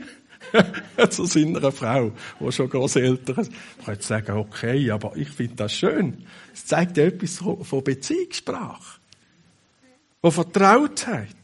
zu 1.09 1.25
seiner 1.25 1.69
Frau, 1.73 2.13
die 2.39 2.51
schon 2.53 2.69
Grosseltern 2.69 3.39
ist. 3.39 3.51
Ich 3.79 3.85
könnte 3.85 4.03
sagen, 4.03 4.37
okay, 4.37 4.91
aber 4.91 5.13
ich 5.17 5.29
finde 5.29 5.55
das 5.55 5.73
schön. 5.73 6.25
Es 6.53 6.65
zeigt 6.65 6.95
ja 6.95 7.03
etwas 7.03 7.35
von 7.35 7.83
Beziehungssprache. 7.83 8.99
Von 10.21 10.31
Vertrautheit. 10.31 11.35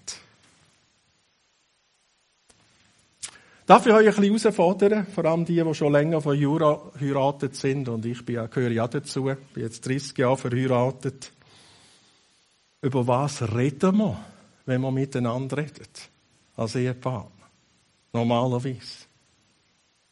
Darf 3.68 3.86
ich 3.86 3.92
euch 3.92 4.08
ein 4.08 4.32
bisschen 4.32 4.54
herausfordern? 4.54 5.06
Vor 5.08 5.26
allem 5.26 5.44
die, 5.44 5.62
die 5.62 5.74
schon 5.74 5.92
länger 5.92 6.22
von 6.22 6.40
Jura 6.40 6.80
verheiratet 6.94 7.54
sind. 7.58 7.90
Und 7.90 8.06
ich 8.06 8.26
gehöre 8.26 8.72
ja 8.72 8.88
dazu. 8.88 9.26
bin 9.26 9.38
jetzt 9.56 9.86
30 9.86 10.18
Jahre 10.18 10.38
verheiratet. 10.38 11.34
Über 12.82 13.06
was 13.06 13.42
reden 13.54 13.98
wir, 13.98 14.18
wenn 14.66 14.80
wir 14.80 14.92
miteinander 14.92 15.58
reden? 15.58 15.86
Als 16.56 16.76
Ehepartner. 16.76 17.48
Normalerweise. 18.14 19.06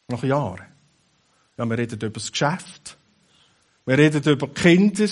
Nach 0.08 0.22
Jahren. 0.22 0.66
Ja, 1.56 1.64
wir 1.64 1.78
reden 1.78 1.98
über 1.98 2.10
das 2.10 2.30
Geschäft. 2.30 2.98
Wir 3.86 3.96
reden 3.96 4.22
über 4.22 4.48
Kinder. 4.48 5.08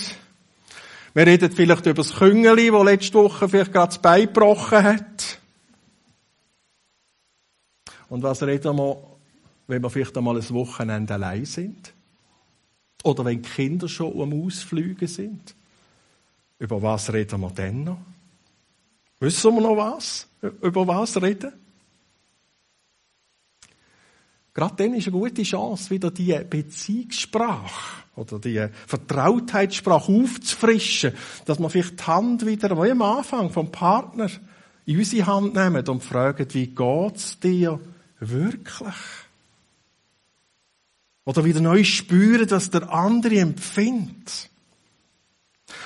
Wir 1.15 1.25
reden 1.25 1.51
vielleicht 1.51 1.87
über 1.87 2.03
das 2.03 2.13
Küngeli, 2.13 2.69
das 2.69 2.83
letzte 2.83 3.13
Woche 3.15 3.49
vielleicht 3.49 3.73
gerade 3.73 3.87
das 3.87 3.97
Bein 3.99 4.27
gebrochen 4.27 4.83
hat. 4.83 5.39
Und 8.09 8.23
was 8.23 8.43
reden 8.43 8.77
wir, 8.77 8.97
wenn 9.67 9.81
wir 9.81 9.89
vielleicht 9.89 10.17
einmal 10.17 10.37
ein 10.37 10.49
Wochenende 10.51 11.13
allein 11.13 11.45
sind? 11.45 11.93
Oder 13.03 13.25
wenn 13.25 13.41
die 13.41 13.49
Kinder 13.49 13.87
schon 13.87 14.19
am 14.19 14.45
Ausflügen 14.45 15.07
sind? 15.07 15.55
Über 16.59 16.81
was 16.81 17.11
reden 17.11 17.41
wir 17.41 17.51
denn 17.51 17.83
noch? 17.83 17.97
Wissen 19.19 19.53
wir 19.55 19.61
noch 19.61 19.77
was? 19.77 20.27
Über 20.61 20.87
was 20.87 21.21
reden? 21.21 21.53
Gerade 24.53 24.75
dann 24.77 24.93
ist 24.93 25.07
eine 25.07 25.17
gute 25.17 25.43
Chance, 25.43 25.89
wieder 25.89 26.11
die 26.11 26.39
Beziehungssprache 26.49 28.03
oder 28.15 28.39
die 28.39 28.65
Vertrautheitssprache 28.87 30.11
aufzufrischen, 30.11 31.11
dass 31.43 31.59
man 31.59 31.69
vielleicht 31.69 31.99
die 31.99 32.03
Hand 32.03 32.45
wieder, 32.45 32.81
wie 32.81 32.91
am 32.91 33.01
Anfang, 33.01 33.49
vom 33.49 33.69
Partner 33.69 34.29
in 34.85 34.97
unsere 34.97 35.27
Hand 35.27 35.55
nehmen 35.55 35.85
und 35.87 36.01
fragen, 36.01 36.47
wie 36.53 36.67
geht's 36.67 37.37
dir 37.39 37.81
wirklich? 38.19 38.95
Oder 41.25 41.43
wieder 41.43 41.61
neu 41.61 41.83
spüren, 41.83 42.47
dass 42.47 42.69
der 42.69 42.91
andere 42.91 43.39
empfindet. 43.39 44.49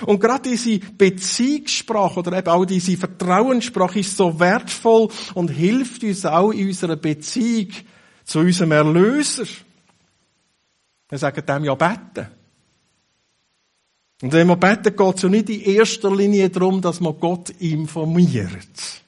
Und 0.06 0.20
gerade 0.20 0.50
diese 0.50 0.80
Beziehungssprache 0.80 2.20
oder 2.20 2.38
eben 2.38 2.48
auch 2.48 2.66
diese 2.66 2.98
Vertrauenssprache 2.98 4.00
ist 4.00 4.16
so 4.16 4.40
wertvoll 4.40 5.10
und 5.34 5.50
hilft 5.50 6.04
uns 6.04 6.26
auch 6.26 6.52
in 6.52 6.68
unserer 6.68 6.96
Beziehung 6.96 7.70
zu 8.24 8.40
unserem 8.40 8.72
Erlöser. 8.72 9.46
Wir 11.10 11.18
sagen 11.18 11.46
dem 11.46 11.64
ja 11.64 11.76
beten. 11.76 12.28
Und 14.22 14.34
wenn 14.34 14.48
wir 14.48 14.58
beten, 14.58 14.96
geht 14.96 15.16
es 15.16 15.22
ja 15.22 15.30
nicht 15.30 15.50
in 15.50 15.62
erster 15.62 16.14
Linie 16.14 16.50
darum, 16.50 16.82
dass 16.82 17.00
man 17.00 17.20
Gott 17.20 17.50
informiert. 17.50 19.02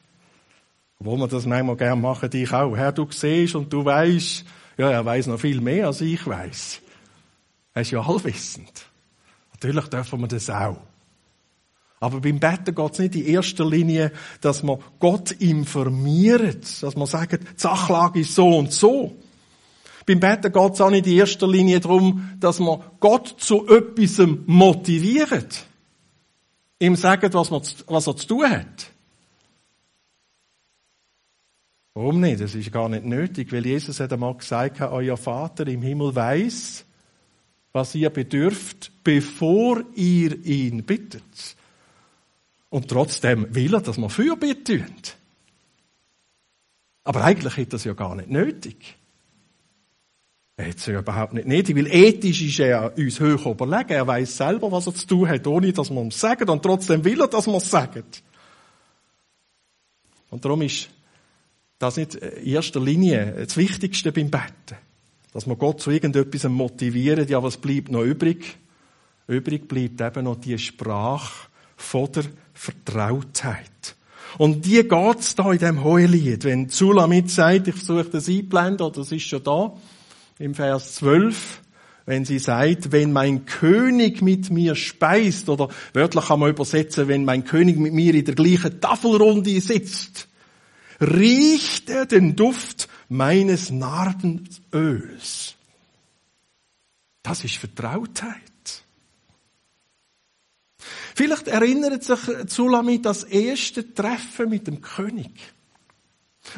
Obwohl 1.02 1.18
wir 1.18 1.28
das 1.28 1.48
manchmal 1.48 1.76
gerne 1.78 2.00
machen, 2.00 2.30
dich 2.30 2.54
auch. 2.54 2.76
Herr, 2.76 2.92
du 2.92 3.08
siehst 3.10 3.56
und 3.56 3.74
du 3.74 3.84
weißt, 3.84 4.46
ja, 4.78 4.92
er 4.92 5.04
weiß 5.04 5.26
noch 5.28 5.40
viel 5.40 5.60
mehr 5.60 5.88
als 5.88 6.02
ich 6.02 6.28
weiß. 6.28 6.80
Er 7.74 7.82
ist 7.82 7.90
ja 7.90 8.02
allwissend. 8.02 8.86
Natürlich 9.52 9.88
dürfen 9.88 10.22
wir 10.22 10.28
das 10.28 10.48
auch. 10.52 10.78
Aber 12.00 12.22
beim 12.22 12.40
Betten 12.40 12.76
geht 12.76 12.92
es 12.94 13.00
nicht 13.00 13.16
in 13.16 13.26
erster 13.26 13.68
Linie, 13.68 14.12
dass 14.42 14.62
man 14.62 14.78
Gott 15.00 15.32
informiert, 15.32 16.84
dass 16.84 16.96
man 16.96 17.08
sagt, 17.08 17.34
die 17.34 17.48
Sachlage 17.56 18.20
ist 18.20 18.36
so 18.36 18.56
und 18.60 18.72
so. 18.72 19.16
Beim 20.06 20.20
Betten 20.20 20.54
geht 20.54 20.74
es 20.74 20.82
auch 20.82 20.92
nicht 20.92 21.08
in 21.08 21.14
erster 21.14 21.48
Linie 21.48 21.80
darum, 21.80 22.30
dass 22.40 22.60
man 22.60 22.80
Gott 23.00 23.38
zu 23.40 23.68
etwas 23.68 24.22
motiviert. 24.46 25.66
Ihm 26.78 26.96
sagt, 26.96 27.34
was, 27.34 27.50
man, 27.50 27.64
was 27.88 28.06
er 28.06 28.16
zu 28.16 28.28
tun 28.28 28.48
hat. 28.48 28.92
Warum 31.94 32.22
nicht? 32.22 32.40
Das 32.40 32.56
ist 32.56 32.72
gar 32.72 32.88
nicht 32.88 33.06
nötig, 33.06 33.52
weil 33.52 33.66
Jesus 33.66 34.00
hat 34.00 34.14
einmal 34.14 34.36
gesagt, 34.36 34.80
euer 34.82 35.18
Vater 35.18 35.68
im 35.68 35.82
Himmel 35.82 36.16
weiß, 36.16 36.86
was 37.74 37.96
ihr 37.96 38.10
bedürft, 38.10 38.92
bevor 39.04 39.84
ihr 39.96 40.46
ihn 40.46 40.84
bittet. 40.84 41.56
Und 42.70 42.88
trotzdem 42.88 43.54
will 43.54 43.74
er, 43.74 43.82
dass 43.82 43.98
wir 43.98 44.10
Fürbitte. 44.10 44.86
Aber 47.04 47.24
eigentlich 47.24 47.58
hat 47.58 47.74
das 47.74 47.84
ja 47.84 47.94
gar 47.94 48.16
nicht 48.16 48.30
nötig. 48.30 48.98
Er 50.56 50.70
hat 50.70 50.78
es 50.78 50.86
ja 50.86 51.00
überhaupt 51.00 51.34
nicht 51.34 51.48
nötig, 51.48 51.76
weil 51.76 51.88
ethisch 51.88 52.42
ist 52.42 52.60
er 52.60 52.96
uns 52.98 53.20
hoch 53.20 53.48
überlegen. 53.48 53.92
Er 53.92 54.08
weiß 54.08 54.38
selber, 54.38 54.72
was 54.72 54.88
er 54.88 54.94
zu 54.94 55.08
tun 55.08 55.28
hat, 55.28 55.48
ohne 55.48 55.74
dass 55.74 55.90
wir 55.90 56.08
es 56.08 56.20
sagen. 56.20 56.48
Und 56.50 56.64
trotzdem 56.64 57.04
will 57.04 57.20
er, 57.20 57.28
dass 57.28 57.48
wir 57.48 57.58
es 57.58 57.70
sagen. 57.70 58.04
Und 60.30 60.46
darum 60.46 60.62
ist 60.62 60.90
das 61.82 61.98
nicht 61.98 62.16
in 62.16 62.46
erster 62.46 62.80
Linie 62.80 63.34
das 63.46 63.58
Wichtigste 63.58 64.12
beim 64.12 64.30
Betten. 64.30 64.78
Dass 65.34 65.48
wir 65.48 65.56
Gott 65.56 65.82
zu 65.82 65.92
irgendetwas 65.92 66.44
motivieren, 66.44 67.28
ja, 67.28 67.42
was 67.42 67.58
bleibt 67.58 67.90
noch 67.90 68.04
übrig? 68.04 68.58
Übrig 69.28 69.68
bleibt 69.68 70.02
eben 70.02 70.26
noch 70.26 70.36
die 70.36 70.58
Sprache 70.58 71.48
von 71.78 72.12
der 72.12 72.26
Vertrautheit. 72.54 73.96
Und 74.38 74.66
die 74.66 74.88
geht's 74.88 75.36
da 75.36 75.52
in 75.52 75.60
dem 75.60 75.84
Hohelied. 75.84 76.44
Wenn 76.44 76.70
Sulamit 76.70 77.30
sagt, 77.30 77.68
ich 77.68 77.76
versuche 77.76 78.10
das 78.10 78.30
einblenden, 78.30 78.86
oder 78.86 78.98
das 78.98 79.12
ist 79.12 79.24
schon 79.24 79.44
da, 79.44 79.74
im 80.40 80.54
Vers 80.54 80.96
12, 80.96 81.62
wenn 82.06 82.26
sie 82.26 82.40
sagt, 82.40 82.92
wenn 82.92 83.14
mein 83.14 83.46
König 83.46 84.22
mit 84.22 84.50
mir 84.50 84.76
speist, 84.76 85.50
oder 85.50 85.70
wörtlich 85.94 86.26
kann 86.26 86.40
man 86.40 86.50
übersetzen, 86.50 87.08
wenn 87.08 87.26
mein 87.26 87.44
König 87.46 87.78
mit 87.78 87.94
mir 87.94 88.14
in 88.14 88.26
der 88.26 88.36
gleichen 88.36 88.82
Tafelrunde 88.82 89.60
sitzt, 89.62 90.28
riecht 91.02 91.90
er 91.90 92.06
den 92.06 92.36
Duft 92.36 92.88
meines 93.10 93.72
Narbenöls. 93.72 95.56
Das 97.24 97.44
ist 97.44 97.58
Vertrautheit. 97.58 98.42
Vielleicht 101.16 101.48
erinnert 101.48 102.04
sich 102.04 102.20
Sulamit 102.48 103.06
das 103.06 103.24
erste 103.24 103.94
Treffen 103.94 104.50
mit 104.50 104.68
dem 104.68 104.82
König. 104.82 105.32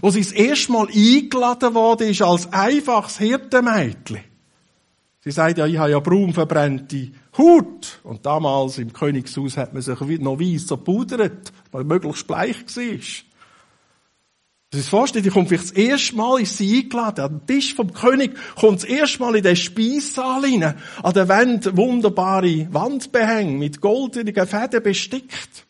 Wo 0.01 0.09
sie 0.09 0.21
das 0.21 0.31
erste 0.31 0.71
Mal 0.71 0.87
eingeladen 0.87 1.73
wurde, 1.73 2.05
ist 2.05 2.21
als 2.21 2.51
einfaches 2.53 3.17
Hirtenmädchen. 3.17 4.23
Sie 5.21 5.31
sagt 5.31 5.57
ja, 5.57 5.65
ich 5.65 5.77
habe 5.77 5.91
ja 5.91 5.99
braun 5.99 6.33
verbrannte 6.33 7.11
Haut. 7.37 7.99
Und 8.03 8.25
damals 8.25 8.77
im 8.77 8.91
Königshaus 8.91 9.57
hat 9.57 9.73
man 9.73 9.81
sich 9.81 9.99
noch 10.19 10.39
weiss 10.39 10.67
zerpudert, 10.67 11.51
weil 11.71 11.83
möglichst 11.83 12.27
bleich 12.27 12.57
war. 12.75 13.32
Das 14.73 14.79
ist 14.79 14.89
vorstellen, 14.89 15.23
die 15.23 15.29
kommt 15.29 15.49
vielleicht 15.49 15.65
das 15.65 15.71
erste 15.71 16.15
Mal, 16.15 16.41
ist 16.41 16.57
sie 16.57 16.79
eingeladen, 16.79 17.23
an 17.23 17.31
den 17.37 17.45
Tisch 17.45 17.75
vom 17.75 17.93
König, 17.93 18.35
kommt 18.55 18.81
das 18.81 18.89
erste 18.89 19.19
Mal 19.19 19.35
in 19.35 19.43
den 19.43 19.55
Speissaal 19.55 20.41
rein, 20.41 20.63
an 21.03 21.13
der 21.13 21.29
Wand 21.29 21.77
wunderbare 21.77 22.67
Wandbehänge 22.71 23.51
mit 23.51 23.81
goldenen 23.81 24.33
Fäden 24.47 24.81
bestickt. 24.81 25.67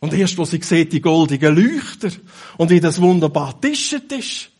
Und 0.00 0.12
erst, 0.12 0.36
wo 0.38 0.44
sie 0.44 0.60
sieht, 0.60 0.92
die 0.92 1.00
goldenen 1.00 1.54
Leuchter 1.54 2.10
und 2.56 2.70
wie 2.70 2.80
das 2.80 3.00
wunderbar 3.00 3.60
tischet 3.60 4.10
ist, 4.10 4.50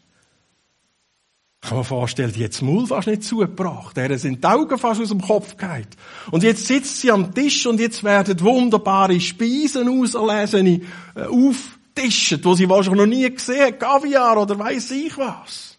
kann 1.61 1.79
man 1.79 1.85
vorstellen, 1.85 2.33
die 2.33 2.45
hat 2.45 2.53
das 2.53 2.63
Maul 2.63 2.87
fast 2.87 3.09
nicht 3.09 3.25
zugebracht. 3.25 3.99
Er 3.99 4.17
sind 4.17 4.45
die 4.45 4.47
Augen 4.47 4.79
fast 4.79 5.01
aus 5.01 5.09
dem 5.09 5.21
Kopf 5.21 5.57
gehalten. 5.57 5.97
Und 6.31 6.45
jetzt 6.45 6.67
sitzt 6.67 7.01
sie 7.01 7.11
am 7.11 7.35
Tisch 7.35 7.67
und 7.67 7.81
jetzt 7.81 8.05
werden 8.05 8.41
wunderbare 8.41 9.19
Speisen 9.19 9.89
auserlesen, 9.89 10.87
äh, 11.17 11.23
auf, 11.25 11.80
Tischen, 12.01 12.45
wo 12.45 12.55
sie 12.55 12.69
wahrscheinlich 12.69 13.01
noch 13.01 13.07
nie 13.07 13.31
gesehen 13.31 13.67
hat, 13.67 13.81
Kaviar 13.81 14.41
oder 14.41 14.59
weiss 14.59 14.91
ich 14.91 15.17
was. 15.19 15.79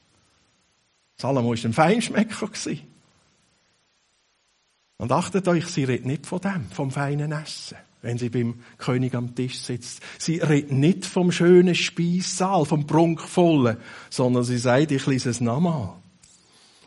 Salomo 1.17 1.49
war 1.49 1.65
ein 1.65 1.73
Feinschmecker. 1.73 2.49
Und 4.97 5.11
achtet 5.11 5.47
euch, 5.47 5.65
sie 5.67 5.83
redet 5.83 6.05
nicht 6.05 6.27
von 6.27 6.39
dem, 6.41 6.65
vom 6.71 6.91
feinen 6.91 7.31
Essen, 7.31 7.77
wenn 8.03 8.19
sie 8.19 8.29
beim 8.29 8.59
König 8.77 9.15
am 9.15 9.33
Tisch 9.33 9.59
sitzt. 9.59 10.01
Sie 10.19 10.37
redet 10.37 10.71
nicht 10.71 11.05
vom 11.05 11.31
schönen 11.31 11.75
Speissaal, 11.75 12.65
vom 12.65 12.85
prunkvollen, 12.85 13.77
sondern 14.09 14.43
sie 14.43 14.59
sagt, 14.59 14.91
ich 14.91 15.07
lese 15.07 15.31
es 15.31 15.41
nochmal. 15.41 15.93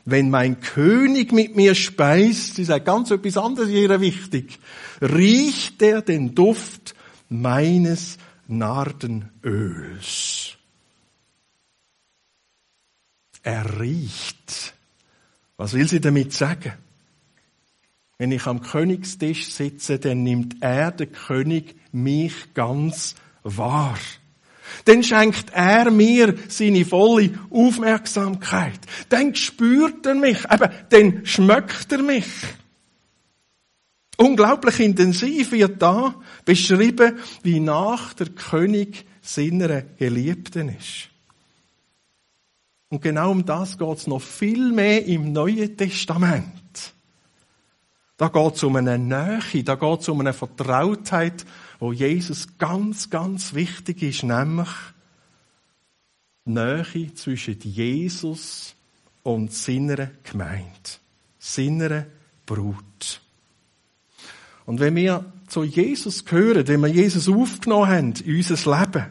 Wenn 0.05 0.31
mein 0.31 0.61
König 0.61 1.33
mit 1.33 1.57
mir 1.57 1.75
speist, 1.75 2.57
sie 2.57 2.64
sagt 2.64 2.85
ganz 2.85 3.11
etwas 3.11 3.37
anderes 3.37 3.70
ihre 3.70 4.01
wichtig, 4.01 4.59
riecht 5.01 5.81
er 5.83 6.03
den 6.03 6.35
Duft 6.35 6.94
meines 7.29 8.18
Nardenöls. 8.48 10.35
Er 13.42 13.80
riecht. 13.80 14.74
Was 15.57 15.74
will 15.74 15.88
sie 15.88 16.00
damit 16.00 16.33
sagen? 16.33 16.72
Wenn 18.18 18.33
ich 18.33 18.46
am 18.46 18.62
Königstisch 18.62 19.50
sitze, 19.50 19.98
dann 19.98 20.22
nimmt 20.22 20.57
er, 20.61 20.92
der 20.92 21.09
König, 21.09 21.74
mich 21.92 22.54
ganz 22.54 23.16
wahr. 23.42 23.98
Dann 24.85 25.02
schenkt 25.02 25.50
er 25.52 25.90
mir 25.90 26.35
seine 26.48 26.85
volle 26.85 27.38
Aufmerksamkeit. 27.50 28.80
Dann 29.09 29.35
spürt 29.35 30.07
er 30.07 30.14
mich, 30.14 30.44
eben, 30.50 30.70
dann 30.90 31.26
schmeckt 31.26 31.92
er 31.92 32.02
mich. 32.02 32.26
Unglaublich 34.16 34.81
intensiv 34.81 35.53
wird 35.53 35.83
da 35.83 36.14
beschrieben, 36.44 37.18
wie 37.42 37.61
nach 37.61 38.14
der 38.14 38.29
König 38.29 39.07
seiner 39.20 39.83
Geliebten 39.83 40.68
ist. 40.68 41.09
Und 42.90 43.03
genau 43.03 43.33
um 43.33 43.44
das 43.44 43.77
geht 43.77 43.98
es 43.98 44.07
noch 44.07 44.22
viel 44.22 44.70
mehr 44.70 45.05
im 45.07 45.33
Neuen 45.33 45.77
Testament. 45.77 46.94
Da 48.16 48.29
geht 48.29 48.55
es 48.55 48.62
um 48.62 48.77
eine 48.77 48.98
Nähe, 48.98 49.64
da 49.64 49.74
geht 49.74 50.00
es 50.00 50.09
um 50.09 50.20
eine 50.20 50.33
Vertrautheit, 50.33 51.44
wo 51.81 51.92
Jesus 51.92 52.57
ganz, 52.59 53.11
ganz 53.11 53.55
wichtig 53.55 54.03
ist, 54.03 54.22
nämlich 54.22 54.68
Nähe 56.44 57.12
zwischen 57.14 57.59
Jesus 57.61 58.77
und 59.24 59.53
seiner 59.53 60.11
Gemeinde, 60.22 60.90
seiner 61.38 62.07
Brut. 62.46 63.24
Und 64.66 64.81
wenn 64.81 64.96
wir 64.96 65.24
zu 65.46 65.62
Jesus 65.62 66.24
gehören, 66.24 66.66
wenn 66.66 66.81
wir 66.81 66.88
Jesus 66.88 67.29
aufgenommen 67.29 67.88
haben 67.88 68.14
in 68.24 68.37
unser 68.37 68.81
Leben, 68.81 69.07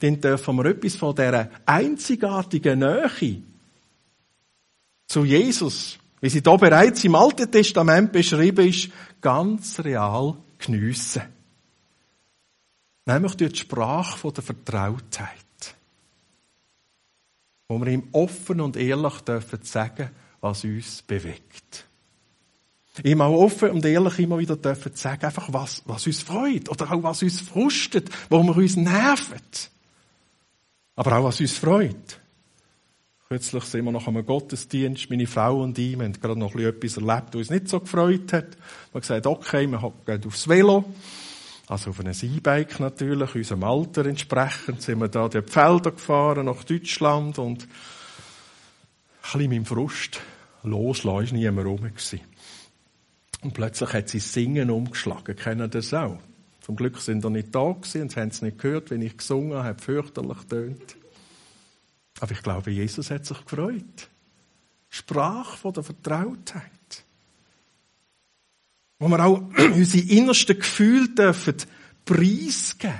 dann 0.00 0.20
dürfen 0.20 0.56
wir 0.56 0.66
etwas 0.66 0.96
von 0.96 1.14
dieser 1.14 1.50
einzigartigen 1.64 2.80
Nähe 2.80 3.42
zu 5.06 5.24
Jesus 5.24 5.98
wie 6.20 6.30
sie 6.30 6.42
da 6.42 6.56
bereits 6.56 7.04
im 7.04 7.14
Alten 7.14 7.50
Testament 7.50 8.12
beschrieben 8.12 8.66
ist, 8.66 8.90
ganz 9.20 9.80
real 9.80 10.36
geniessen. 10.58 11.22
Nämlich 13.04 13.34
durch 13.36 13.52
die 13.52 13.58
Sprache 13.60 14.32
der 14.32 14.42
Vertrautheit. 14.42 15.30
Wo 17.68 17.78
wir 17.78 17.92
ihm 17.92 18.08
offen 18.12 18.60
und 18.60 18.76
ehrlich 18.76 19.20
dürfen 19.20 19.62
sagen, 19.62 20.10
was 20.40 20.64
uns 20.64 21.02
bewegt. 21.02 21.85
Ihm 23.04 23.20
auch 23.20 23.34
offen 23.34 23.70
und 23.70 23.84
ehrlich 23.84 24.18
immer 24.18 24.38
wieder 24.38 24.56
dürfen 24.56 24.94
sagen, 24.94 25.24
einfach 25.24 25.52
was, 25.52 25.82
was 25.86 26.06
uns 26.06 26.22
freut. 26.22 26.68
Oder 26.68 26.92
auch 26.92 27.02
was 27.02 27.22
uns 27.22 27.40
frustet, 27.40 28.08
wo 28.30 28.42
wir 28.42 28.56
uns 28.56 28.76
nerven. 28.76 29.40
Aber 30.94 31.18
auch 31.18 31.24
was 31.24 31.40
uns 31.40 31.58
freut. 31.58 32.20
Kürzlich 33.28 33.64
sind 33.64 33.84
wir 33.84 33.90
noch 33.90 34.06
am 34.06 34.24
Gottesdienst, 34.24 35.10
meine 35.10 35.26
Frau 35.26 35.62
und 35.62 35.76
ich, 35.78 35.98
haben 35.98 36.12
gerade 36.12 36.38
noch 36.38 36.54
etwas 36.54 36.96
erlebt, 36.96 37.28
was 37.30 37.34
uns 37.34 37.50
nicht 37.50 37.68
so 37.68 37.80
gefreut 37.80 38.32
hat. 38.32 38.50
Wir 38.54 38.94
haben 38.94 39.00
gesagt, 39.00 39.26
okay, 39.26 39.66
wir 39.66 39.92
gehen 40.06 40.24
aufs 40.24 40.48
Velo, 40.48 40.84
also 41.66 41.90
auf 41.90 41.98
ein 41.98 42.12
E-Bike 42.22 42.78
natürlich, 42.78 43.34
unserem 43.34 43.64
Alter 43.64 44.06
entsprechend, 44.06 44.80
sind 44.80 45.00
wir 45.00 45.08
da 45.08 45.28
die 45.28 45.42
Felder 45.42 45.90
gefahren 45.90 46.46
nach 46.46 46.62
Deutschland 46.62 47.40
und 47.40 47.64
ein 47.64 47.68
bisschen 49.22 49.50
meinem 49.50 49.66
Frust 49.66 50.20
loslassen, 50.62 51.32
war 51.32 51.32
nie 51.32 51.50
mehr 51.50 51.64
rum. 51.64 51.90
Und 53.42 53.54
plötzlich 53.54 53.92
hat 53.92 54.08
sie 54.08 54.18
Singen 54.18 54.70
umgeschlagen. 54.70 55.36
Kennen 55.36 55.70
das 55.70 55.92
auch? 55.94 56.18
Zum 56.60 56.74
Glück 56.76 56.98
sind 56.98 57.22
sie 57.22 57.30
nicht 57.30 57.54
da 57.54 57.72
gewesen 57.72 58.02
und 58.02 58.16
haben 58.16 58.28
es 58.28 58.42
nicht 58.42 58.58
gehört, 58.58 58.90
wenn 58.90 59.02
ich 59.02 59.16
gesungen 59.16 59.62
habe, 59.62 59.80
fürchterlich 59.80 60.38
tönt. 60.48 60.96
Aber 62.20 62.32
ich 62.32 62.42
glaube, 62.42 62.70
Jesus 62.70 63.10
hat 63.10 63.26
sich 63.26 63.44
gefreut. 63.44 64.08
Sprach 64.88 65.56
von 65.56 65.72
der 65.74 65.82
Vertrautheit. 65.82 67.04
Wo 68.98 69.08
wir 69.08 69.24
auch 69.24 69.38
unsere 69.58 70.08
innersten 70.08 70.58
Gefühle 70.58 71.08
dürfen 71.10 71.56
preisgeben. 72.04 72.94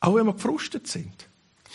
Auch 0.00 0.14
wenn 0.14 0.26
wir 0.26 0.34
gefrustet 0.34 0.86
sind. 0.86 1.28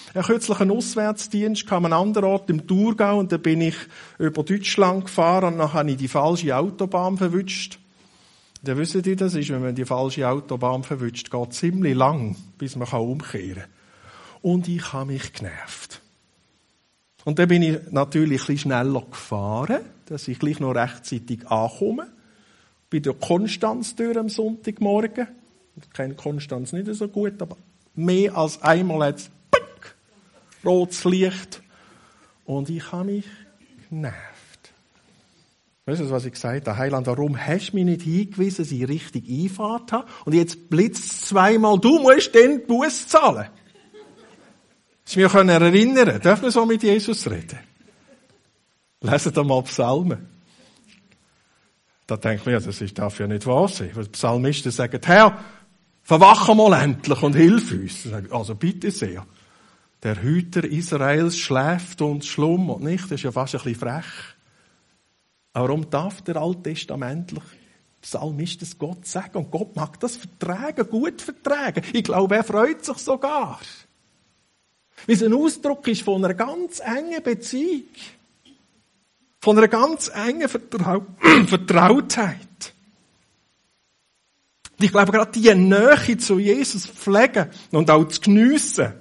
Ich 0.09 0.15
habe 0.15 0.25
kürzlich 0.25 0.59
einen 0.59 0.71
Auswärtsdienst 0.71 1.67
kam 1.67 1.85
an 1.85 1.93
einem 1.93 2.01
anderen 2.01 2.25
Ort 2.29 2.49
im 2.49 2.65
Thurgau 2.65 3.19
und 3.19 3.31
da 3.31 3.37
bin 3.37 3.61
ich 3.61 3.75
über 4.17 4.43
Deutschland 4.43 5.05
gefahren 5.05 5.53
und 5.53 5.59
dann 5.59 5.73
habe 5.73 5.91
ich 5.91 5.97
die 5.97 6.07
falsche 6.07 6.55
Autobahn 6.55 7.17
verwünscht. 7.17 7.79
Dann 8.63 8.77
wissen 8.77 9.01
die, 9.01 9.15
das 9.15 9.35
ist, 9.35 9.49
wenn 9.49 9.61
man 9.61 9.75
die 9.75 9.85
falsche 9.85 10.27
Autobahn 10.27 10.83
verwünscht, 10.83 11.29
geht 11.29 11.53
ziemlich 11.53 11.95
lang, 11.95 12.35
bis 12.57 12.75
man 12.75 12.87
umkehren 12.87 13.55
kann. 13.55 13.69
Und 14.41 14.67
ich 14.67 14.93
habe 14.93 15.11
mich 15.11 15.33
genervt. 15.33 16.01
Und 17.25 17.39
dann 17.39 17.49
bin 17.49 17.61
ich 17.61 17.77
natürlich 17.91 18.41
ein 18.41 18.45
bisschen 18.45 18.57
schneller 18.57 19.01
gefahren, 19.01 19.81
dass 20.05 20.27
ich 20.27 20.39
gleich 20.39 20.59
noch 20.61 20.73
rechtzeitig 20.73 21.45
ankomme. 21.47 22.07
Bei 22.89 22.99
der 22.99 23.13
Konstanz 23.13 23.95
durch 23.95 24.17
am 24.17 24.29
Sonntagmorgen. 24.29 25.27
Ich 25.75 25.89
kenne 25.91 26.15
Konstanz 26.15 26.71
nicht 26.71 26.87
so 26.95 27.09
gut, 27.09 27.41
aber 27.41 27.57
mehr 27.93 28.35
als 28.37 28.61
einmal 28.63 29.09
hat 29.09 29.29
rotes 30.67 31.03
Licht. 31.05 31.61
Und 32.45 32.69
ich 32.69 32.91
habe 32.91 33.05
mich 33.05 33.25
genervt. 33.89 34.17
Weißt 35.85 36.01
du, 36.01 36.11
was 36.11 36.25
ich 36.25 36.33
gesagt 36.33 36.67
habe? 36.67 36.77
Heiland, 36.77 37.07
warum 37.07 37.37
hast 37.37 37.71
du 37.71 37.77
mich 37.77 37.85
nicht 37.85 38.01
hingewiesen, 38.01 38.65
dass 38.65 38.71
ich 38.71 38.87
richtig 38.87 39.29
Einfahrt 39.29 39.91
habe? 39.93 40.07
Und 40.25 40.33
jetzt 40.33 40.69
blitzt 40.69 41.25
zweimal, 41.27 41.79
du 41.79 41.99
musst 41.99 42.35
den 42.35 42.67
Bus 42.67 43.07
zahlen. 43.07 43.47
Dass 45.05 45.15
wir 45.15 45.29
können 45.29 45.49
erinnern, 45.49 46.19
dürfen 46.19 46.43
wir 46.43 46.51
so 46.51 46.65
mit 46.65 46.83
Jesus 46.83 47.29
reden? 47.29 47.59
Lesen 48.99 49.33
wir 49.33 49.43
mal 49.45 49.63
Psalmen. 49.63 50.27
Da 52.05 52.17
denkt 52.17 52.45
man, 52.45 52.53
ja, 52.53 52.59
das 52.59 52.83
darf 52.93 53.19
ja 53.19 53.27
nicht 53.27 53.45
wahr 53.45 53.69
sein. 53.69 53.91
Weil 53.93 54.05
Psalmisten 54.05 54.71
sagen, 54.71 54.99
Herr, 55.05 55.43
verwache 56.03 56.55
mal 56.55 56.81
endlich 56.81 57.21
und 57.21 57.35
hilf 57.35 57.71
uns. 57.71 58.07
Also 58.31 58.55
bitte 58.55 58.91
sehr. 58.91 59.25
Der 60.03 60.21
Hüter 60.21 60.63
Israels 60.63 61.37
schläft 61.37 62.01
und 62.01 62.23
schlummert 62.23 62.81
nicht. 62.81 63.05
Das 63.05 63.13
ist 63.13 63.23
ja 63.23 63.31
fast 63.31 63.55
ein 63.55 63.61
bisschen 63.61 63.79
frech. 63.79 64.05
Aber 65.53 65.69
warum 65.69 65.89
darf 65.89 66.21
der 66.21 66.37
alttestamentlich 66.37 67.43
Psalmist 68.01 68.61
das 68.61 68.77
Gott 68.77 69.07
sagen? 69.07 69.37
Und 69.37 69.51
Gott 69.51 69.75
mag 69.75 69.99
das 69.99 70.17
vertragen, 70.17 70.87
gut 70.87 71.21
vertragen. 71.21 71.81
Ich 71.93 72.03
glaube, 72.03 72.35
er 72.35 72.43
freut 72.43 72.85
sich 72.85 72.97
sogar. 72.97 73.59
Wie 75.07 75.13
es 75.13 75.23
ein 75.23 75.33
Ausdruck 75.33 75.87
ist 75.87 76.03
von 76.03 76.23
einer 76.23 76.35
ganz 76.35 76.79
engen 76.79 77.23
Beziehung. 77.23 77.85
Von 79.39 79.57
einer 79.57 79.67
ganz 79.67 80.09
engen 80.09 80.47
Vertrau 80.47 81.05
Vertrautheit. 81.47 82.37
Und 84.77 84.85
ich 84.85 84.91
glaube, 84.91 85.11
gerade 85.11 85.31
diese 85.31 85.55
Nähe 85.55 86.17
zu 86.17 86.37
Jesus 86.37 86.85
pflegen 86.85 87.49
und 87.71 87.89
auch 87.89 88.07
zu 88.07 88.21
geniessen, 88.21 88.93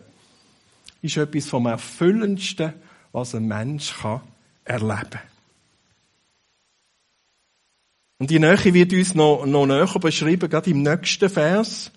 ist 1.03 1.17
etwas 1.17 1.49
vom 1.49 1.67
Erfüllendsten, 1.67 2.73
was 3.13 3.35
ein 3.35 3.47
Mensch 3.47 3.95
kann 3.99 4.21
erleben 4.65 5.11
kann. 5.11 5.21
Und 8.19 8.31
die 8.31 8.39
Nähe 8.39 8.75
wird 8.75 8.93
uns 8.93 9.15
noch, 9.15 9.45
noch 9.45 9.67
näher 9.67 9.99
beschrieben, 10.01 10.49
gerade 10.49 10.71
im 10.71 10.83
nächsten 10.83 11.29
Vers. 11.29 11.93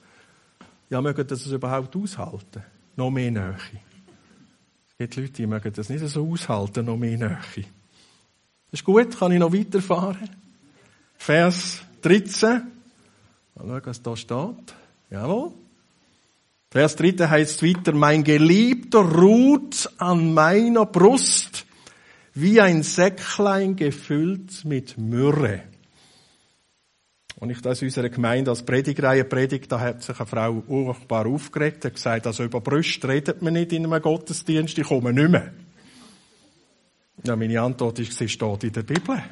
Ja, 0.89 1.01
mögen 1.01 1.25
das 1.25 1.45
überhaupt 1.45 1.95
aushalten? 1.95 2.63
Noch 2.95 3.09
mehr 3.09 3.31
Nähe. 3.31 3.55
Es 4.89 4.97
gibt 4.97 5.15
Leute, 5.15 5.31
die 5.31 5.47
mögen 5.47 5.71
das 5.71 5.88
nicht 5.89 6.05
so 6.05 6.29
aushalten, 6.29 6.85
noch 6.85 6.97
mehr 6.97 7.17
Nähe. 7.17 7.38
Das 7.55 8.81
ist 8.81 8.83
gut, 8.83 9.17
kann 9.17 9.31
ich 9.31 9.39
noch 9.39 9.53
weiterfahren. 9.53 10.29
Vers 11.17 11.81
13. 12.01 12.49
Mal 13.55 13.67
schauen, 13.67 13.81
was 13.85 14.01
da 14.01 14.15
steht. 14.15 14.75
Jawohl. 15.09 15.53
Vers 16.71 16.95
13 16.97 17.27
heißt 17.27 17.63
weiter, 17.63 17.93
mein 17.93 18.23
Geliebter 18.23 18.99
ruht 18.99 19.89
an 19.97 20.36
meiner 20.36 20.86
Brust, 20.86 21.65
wie 22.36 22.62
ein 22.62 22.84
Säcklein 22.84 23.75
gefüllt 23.75 24.65
mit 24.65 24.95
Myrrhe. 24.95 25.63
Und 27.39 27.49
ich 27.49 27.62
das 27.62 27.82
unserer 27.82 28.10
Gemeinde 28.10 28.51
als 28.51 28.63
Predigreihe 28.63 29.23
predigt, 29.23 29.71
da 29.71 29.79
hat 29.79 30.03
sich 30.03 30.19
eine 30.19 30.27
Frau 30.27 30.63
urbar 30.67 31.25
aufgeregt, 31.25 31.86
hat 31.86 31.95
gesagt, 31.95 32.27
also 32.27 32.43
über 32.43 32.62
Brüste 32.62 33.08
redet 33.08 33.41
man 33.41 33.53
nicht 33.53 33.73
in 33.73 33.86
einem 33.86 34.01
Gottesdienst, 34.01 34.77
ich 34.77 34.88
komme 34.88 35.12
nicht 35.12 35.29
mehr. 35.29 35.51
Ja, 37.23 37.36
meine 37.36 37.62
Antwort 37.62 37.97
ist, 37.97 38.15
sie 38.15 38.29
steht 38.29 38.63
in 38.65 38.73
der 38.73 38.84
Bibel. 38.84 39.23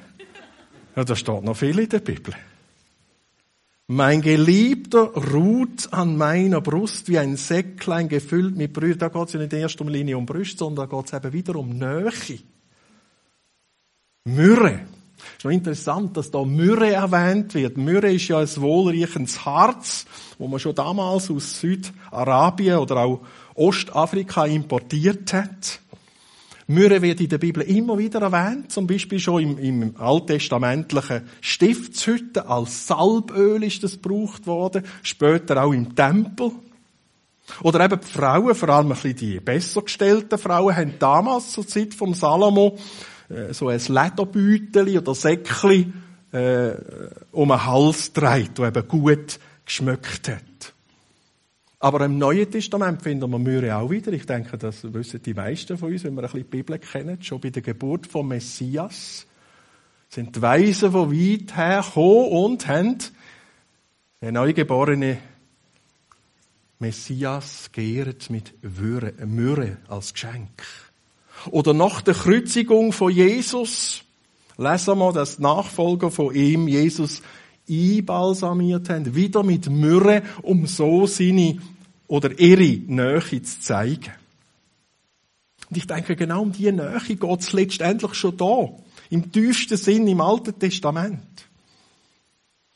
Ja, 0.95 1.03
da 1.03 1.15
steht 1.15 1.43
noch 1.43 1.55
viel 1.55 1.77
in 1.77 1.89
der 1.89 1.99
Bibel. 1.99 2.33
Mein 3.89 4.21
Geliebter 4.21 5.13
ruht 5.13 5.93
an 5.93 6.17
meiner 6.17 6.59
Brust 6.59 7.07
wie 7.07 7.19
ein 7.19 7.37
Säcklein 7.37 8.09
gefüllt 8.09 8.57
mit 8.57 8.73
Brühe. 8.73 8.97
Da 8.97 9.07
geht 9.07 9.27
es 9.27 9.33
ja 9.33 9.39
nicht 9.39 9.53
in 9.53 9.59
erster 9.59 9.85
Linie 9.85 10.17
um 10.17 10.25
Brüste, 10.25 10.57
sondern 10.57 10.89
da 10.89 10.97
geht 10.97 11.05
es 11.05 11.13
eben 11.13 11.31
wieder 11.31 11.55
um 11.55 11.69
Nähe. 11.69 12.11
Myrrhe. 14.25 14.81
Ist 15.37 15.45
noch 15.45 15.51
interessant, 15.51 16.17
dass 16.17 16.29
da 16.29 16.43
Myrrhe 16.43 16.91
erwähnt 16.91 17.53
wird. 17.55 17.77
Myrrhe 17.77 18.11
ist 18.11 18.27
ja 18.27 18.39
ein 18.39 18.57
wohlriechendes 18.57 19.45
Harz, 19.45 20.05
wo 20.37 20.49
man 20.49 20.59
schon 20.59 20.75
damals 20.75 21.31
aus 21.31 21.61
Südarabien 21.61 22.79
oder 22.79 22.97
auch 22.97 23.21
Ostafrika 23.55 24.45
importiert 24.45 25.31
hat. 25.31 25.79
Myrrhe 26.67 27.01
wird 27.01 27.21
in 27.21 27.29
der 27.29 27.37
Bibel 27.37 27.63
immer 27.63 27.97
wieder 27.97 28.21
erwähnt, 28.21 28.73
zum 28.73 28.87
Beispiel 28.87 29.19
schon 29.19 29.41
im, 29.41 29.57
im 29.57 29.95
alttestamentlichen 29.97 31.21
Stiftshütten 31.39 32.45
als 32.45 32.87
Salböl 32.87 33.63
ist 33.63 33.83
das 33.83 33.93
gebraucht 33.93 34.45
worden, 34.47 34.83
später 35.01 35.63
auch 35.63 35.71
im 35.71 35.95
Tempel. 35.95 36.51
Oder 37.63 37.85
eben 37.85 38.01
die 38.01 38.11
Frauen, 38.11 38.53
vor 38.53 38.69
allem 38.69 38.87
ein 38.87 38.95
bisschen 38.95 39.15
die 39.15 39.39
besser 39.39 39.81
gestellten 39.81 40.37
Frauen, 40.37 40.75
haben 40.75 40.93
damals 40.99 41.51
zur 41.51 41.65
Zeit 41.65 41.93
vom 41.93 42.13
Salomo 42.13 42.77
äh, 43.29 43.53
so 43.53 43.69
ein 43.69 43.79
Lederbeutel 43.79 44.97
oder 44.97 45.15
Säckchen 45.15 45.93
äh, 46.33 46.71
um 47.31 47.47
den 47.47 47.65
Hals 47.65 48.11
dreht, 48.11 48.59
das 48.59 48.67
eben 48.67 48.87
gut 48.89 49.39
geschmückt 49.65 50.27
hat. 50.27 50.46
Aber 51.79 52.03
im 52.05 52.17
Neuen 52.17 52.49
Testament 52.49 53.03
finden 53.03 53.29
wir 53.29 53.37
Myrrhe 53.37 53.75
auch 53.75 53.89
wieder. 53.91 54.11
Ich 54.11 54.25
denke, 54.25 54.57
das 54.57 54.91
wissen 54.93 55.21
die 55.21 55.35
meisten 55.35 55.77
von 55.77 55.91
uns, 55.91 56.03
wenn 56.03 56.15
wir 56.15 56.23
ein 56.23 56.25
bisschen 56.25 56.43
die 56.43 56.57
Bibel 56.57 56.79
kennen. 56.79 57.21
Schon 57.21 57.39
bei 57.39 57.51
der 57.51 57.61
Geburt 57.61 58.07
vom 58.07 58.29
Messias 58.29 59.27
sind 60.09 60.35
die 60.35 60.41
Weisen 60.41 60.91
von 60.91 61.11
weit 61.11 61.55
her 61.55 61.83
gekommen 61.85 62.29
und 62.29 62.67
haben 62.67 62.97
den 64.21 64.33
neugeborenen 64.33 65.19
Messias 66.79 67.69
geehrt 67.71 68.29
mit 68.31 68.55
Myrrhe 68.63 69.77
als 69.87 70.13
Geschenk. 70.13 70.63
Oder 71.51 71.73
nach 71.75 72.01
der 72.01 72.15
Kreuzigung 72.15 72.91
von 72.91 73.11
Jesus 73.11 74.03
lesen 74.57 74.97
wir, 74.97 75.13
dass 75.13 75.37
die 75.37 75.43
Nachfolger 75.43 76.09
von 76.09 76.33
ihm 76.33 76.67
Jesus 76.67 77.21
einbalsamiert 77.69 78.89
haben, 78.89 79.15
wieder 79.15 79.43
mit 79.43 79.69
Myrrhe, 79.69 80.23
um 80.41 80.67
so 80.67 81.05
seine 81.05 81.57
oder 82.07 82.37
ihre 82.39 82.79
Nähe 82.87 83.41
zu 83.41 83.59
zeigen. 83.59 84.11
Und 85.69 85.77
ich 85.77 85.87
denke, 85.87 86.15
genau 86.15 86.41
um 86.41 86.51
diese 86.51 86.71
Nähe 86.71 86.99
geht 87.07 87.39
es 87.39 87.53
letztendlich 87.53 88.13
schon 88.13 88.37
da. 88.37 88.69
Im 89.09 89.31
tiefsten 89.31 89.77
Sinn 89.77 90.07
im 90.07 90.21
Alten 90.21 90.57
Testament. 90.57 91.47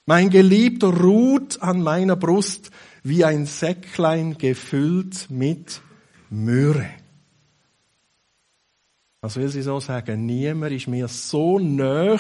Mein 0.05 0.29
Geliebter 0.29 0.87
ruht 0.87 1.61
an 1.61 1.81
meiner 1.81 2.15
Brust 2.15 2.71
wie 3.03 3.23
ein 3.23 3.45
Säcklein 3.45 4.37
gefüllt 4.37 5.27
mit 5.29 5.81
Myrrhe. 6.29 6.89
Was 9.21 9.35
will 9.35 9.49
sie 9.49 9.61
so 9.61 9.79
sagen? 9.79 10.25
Niemand 10.25 10.73
ist 10.73 10.87
mir 10.87 11.07
so 11.07 11.59
nah 11.59 12.17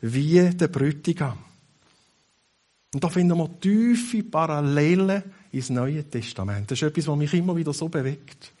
wie 0.00 0.50
der 0.50 0.68
Brütigam. 0.68 1.38
Und 2.96 3.04
da 3.04 3.10
finden 3.10 3.36
wir 3.36 3.60
tiefe 3.60 4.22
Parallelen 4.22 5.22
ins 5.52 5.68
Neue 5.68 6.02
Testament. 6.04 6.70
Das 6.70 6.80
ist 6.80 6.88
etwas, 6.88 7.06
was 7.08 7.18
mich 7.18 7.34
immer 7.34 7.54
wieder 7.54 7.74
so 7.74 7.90
bewegt. 7.90 8.52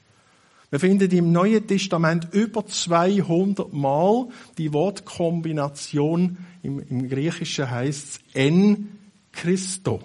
Wir 0.68 0.78
finden 0.78 1.10
im 1.10 1.32
Neuen 1.32 1.66
Testament 1.66 2.28
über 2.32 2.66
200 2.66 3.72
Mal 3.72 4.28
die 4.58 4.70
Wortkombination 4.74 6.36
im, 6.62 6.80
im 6.80 7.08
Griechischen 7.08 7.70
heißt 7.70 8.06
es 8.06 8.20
en 8.34 8.98
Christo. 9.32 10.02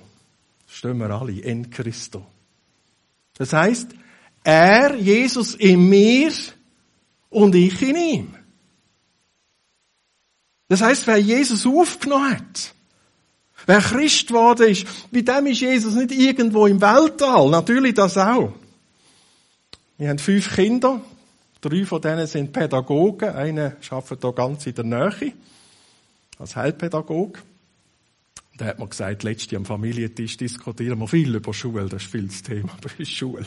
Das 0.65 0.78
stehen 0.78 0.98
wir 1.00 1.10
alle, 1.10 1.44
en 1.44 1.70
Christo. 1.70 2.26
Das 3.38 3.52
heißt, 3.52 3.89
er, 4.46 4.96
Jesus 4.96 5.56
in 5.56 5.89
mir 5.89 6.32
und 7.30 7.54
ich 7.54 7.82
in 7.82 7.98
ihm. 7.98 8.36
Das 10.70 10.82
heißt, 10.82 11.06
wer 11.06 11.17
Jesus 11.17 11.65
aufgenommen 11.65 12.32
hat, 12.32 12.76
Wer 13.65 13.80
Christ 13.80 14.28
geworden 14.28 14.69
ist, 14.69 14.86
bei 15.12 15.21
dem 15.21 15.47
ist 15.47 15.62
Jesus 15.62 15.95
nicht 15.95 16.12
irgendwo 16.12 16.67
im 16.67 16.82
Weltall. 16.82 17.50
Natürlich 17.50 17.93
das 17.93 18.17
auch. 18.17 18.54
Wir 19.97 20.10
haben 20.10 20.19
fünf 20.19 20.56
Kinder. 20.56 21.02
Drei 21.62 21.86
von 21.86 22.02
denen 22.02 22.26
sind 22.26 22.52
Pädagogen. 22.52 23.30
Einer 23.30 23.76
arbeitet 23.89 24.21
hier 24.21 24.34
ganz 24.34 24.65
in 24.65 24.74
der 24.76 24.84
Nähe. 24.84 25.34
Als 26.39 26.56
Heilpädagoge. 26.56 27.39
Da 28.58 28.65
hat 28.65 28.80
man 28.80 28.89
gesagt, 28.89 29.24
letzte 29.24 29.56
am 29.58 29.65
Familientisch 29.65 30.38
diskutieren 30.38 31.00
wir 31.00 31.08
viel 31.08 31.36
über 31.36 31.54
Schule. 31.54 31.88
Das 31.88 32.04
ist 32.04 32.12
viel 32.12 32.28
das 32.28 32.41
Thema 32.41 32.76
bei 32.97 33.06
Schule. 33.06 33.45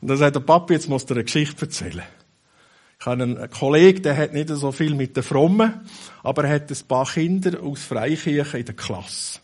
Und 0.00 0.08
dann 0.08 0.18
sagt 0.18 0.36
der 0.36 0.40
Papi, 0.40 0.74
jetzt 0.74 0.88
muss 0.88 1.04
er 1.04 1.12
eine 1.12 1.24
Geschichte 1.24 1.62
erzählen. 1.62 2.04
Ich 3.04 3.06
habe 3.06 3.22
einen 3.22 3.50
Kollegen, 3.50 4.02
der 4.02 4.16
hat 4.16 4.32
nicht 4.32 4.48
so 4.48 4.72
viel 4.72 4.94
mit 4.94 5.14
den 5.14 5.22
Frommen, 5.22 5.74
aber 6.22 6.44
er 6.44 6.54
hat 6.54 6.70
ein 6.70 6.88
paar 6.88 7.04
Kinder 7.04 7.62
aus 7.62 7.82
Freikirchen 7.82 8.60
in 8.60 8.64
der 8.64 8.74
Klasse. 8.74 9.40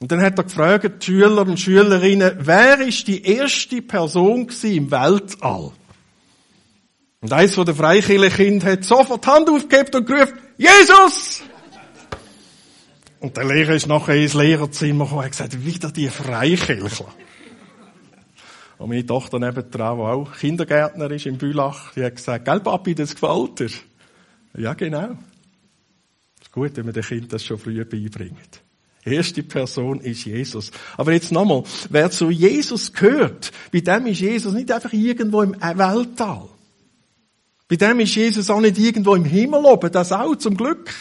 Und 0.00 0.10
dann 0.10 0.20
hat 0.20 0.36
er 0.36 0.42
gefragt, 0.42 1.00
die 1.00 1.06
Schüler 1.06 1.42
und 1.42 1.60
Schülerinnen, 1.60 2.38
wer 2.40 2.80
ist 2.80 3.06
die 3.06 3.22
erste 3.22 3.82
Person 3.82 4.48
im 4.64 4.90
Weltall? 4.90 5.70
Und 7.20 7.32
eins 7.32 7.54
von 7.54 7.66
den 7.66 7.76
Freikirchenkind 7.76 8.64
hat 8.64 8.82
sofort 8.82 9.24
die 9.24 9.30
Hand 9.30 9.48
aufgehebt 9.48 9.94
und 9.94 10.04
gerufen, 10.04 10.36
Jesus! 10.58 11.44
Und 13.20 13.36
der 13.36 13.44
Lehrer 13.44 13.76
ist 13.76 13.86
nachher 13.86 14.16
ins 14.16 14.34
Lehrerzimmer 14.34 15.04
gekommen 15.04 15.20
und 15.20 15.24
hat 15.24 15.30
gesagt, 15.30 15.64
wieder 15.64 15.92
die 15.92 16.08
Freikirchler. 16.08 17.14
Und 18.78 18.90
meine 18.90 19.06
Tochter 19.06 19.38
nebendran, 19.38 19.96
die 19.96 20.02
auch 20.02 20.32
Kindergärtner 20.36 21.10
ist 21.10 21.26
in 21.26 21.38
Bülach, 21.38 21.92
die 21.94 22.04
hat 22.04 22.16
gesagt, 22.16 22.44
gell 22.44 22.60
Papi, 22.60 22.94
das 22.94 23.14
gefällt 23.14 23.60
dir? 23.60 23.70
Ja, 24.58 24.74
genau. 24.74 25.16
ist 26.40 26.52
gut, 26.52 26.76
wenn 26.76 26.84
man 26.84 26.94
den 26.94 27.02
Kind 27.02 27.32
das 27.32 27.44
schon 27.44 27.58
früh 27.58 27.84
beibringt. 27.84 28.62
Erste 29.04 29.42
Person 29.44 30.00
ist 30.00 30.24
Jesus. 30.24 30.72
Aber 30.96 31.12
jetzt 31.12 31.30
nochmal, 31.30 31.62
wer 31.90 32.10
zu 32.10 32.28
Jesus 32.28 32.92
gehört, 32.92 33.52
bei 33.72 33.80
dem 33.80 34.06
ist 34.06 34.20
Jesus 34.20 34.52
nicht 34.52 34.70
einfach 34.72 34.92
irgendwo 34.92 35.42
im 35.42 35.52
Weltall. 35.52 36.48
Bei 37.68 37.76
dem 37.76 38.00
ist 38.00 38.14
Jesus 38.14 38.50
auch 38.50 38.60
nicht 38.60 38.78
irgendwo 38.78 39.14
im 39.14 39.24
Himmel 39.24 39.64
oben, 39.64 39.92
das 39.92 40.12
auch 40.12 40.34
zum 40.36 40.56
Glück. 40.56 40.92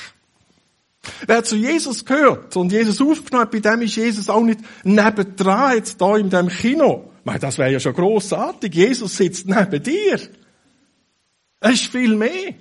Wer 1.25 1.43
zu 1.43 1.55
Jesus 1.55 2.05
gehört 2.05 2.55
und 2.55 2.71
Jesus 2.71 3.01
aufgenommen 3.01 3.45
hat, 3.45 3.51
bei 3.51 3.59
dem 3.59 3.81
ist 3.81 3.95
Jesus 3.95 4.29
auch 4.29 4.43
nicht 4.43 4.59
nebendran, 4.83 5.75
jetzt 5.75 5.99
da 5.99 6.17
in 6.17 6.29
dem 6.29 6.47
Kino. 6.47 7.11
Meine, 7.25 7.39
das 7.39 7.57
wäre 7.57 7.71
ja 7.71 7.79
schon 7.79 7.93
großartig. 7.93 8.73
Jesus 8.73 9.17
sitzt 9.17 9.47
neben 9.47 9.81
dir. 9.81 10.19
Es 11.59 11.71
ist 11.73 11.91
viel 11.91 12.15
mehr. 12.15 12.53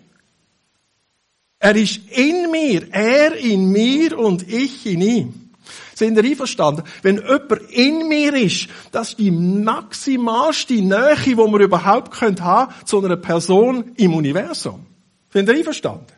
Er 1.58 1.76
ist 1.76 2.00
in 2.10 2.50
mir, 2.50 2.88
er 2.92 3.36
in 3.36 3.70
mir 3.70 4.18
und 4.18 4.46
ich 4.50 4.86
in 4.86 5.00
ihm. 5.00 5.50
Sind 5.94 6.16
ihr 6.16 6.24
einverstanden? 6.24 6.82
Wenn 7.02 7.16
jemand 7.16 7.70
in 7.70 8.08
mir 8.08 8.34
ist, 8.34 8.68
das 8.90 9.10
ist 9.10 9.18
die 9.18 9.30
maximalste 9.30 10.74
Nähe, 10.74 11.16
die 11.24 11.36
wir 11.36 11.60
überhaupt 11.60 12.20
haben 12.20 12.36
können 12.36 12.68
zu 12.84 13.04
einer 13.04 13.16
Person 13.16 13.92
im 13.96 14.14
Universum. 14.14 14.84
Sind 15.32 15.48
ihr 15.48 15.54
einverstanden? 15.54 16.12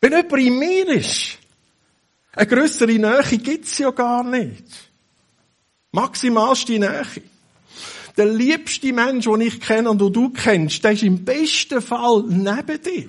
Wenn 0.00 0.12
jemand 0.12 0.42
in 0.42 0.58
mir 0.58 0.88
ist, 0.88 1.38
eine 2.32 2.46
größere 2.46 2.92
Nähe 2.92 3.38
gibt's 3.38 3.78
ja 3.78 3.90
gar 3.90 4.24
nicht. 4.24 4.87
Maximalste 6.00 6.78
Nähe. 6.78 7.02
Der 8.16 8.26
liebste 8.26 8.92
Mensch, 8.92 9.24
den 9.24 9.40
ich 9.40 9.60
kenne 9.60 9.90
und 9.90 10.00
den 10.00 10.12
du 10.12 10.30
kennst, 10.30 10.84
der 10.84 10.92
ist 10.92 11.02
im 11.02 11.24
besten 11.24 11.82
Fall 11.82 12.22
neben 12.28 12.80
dir. 12.82 13.08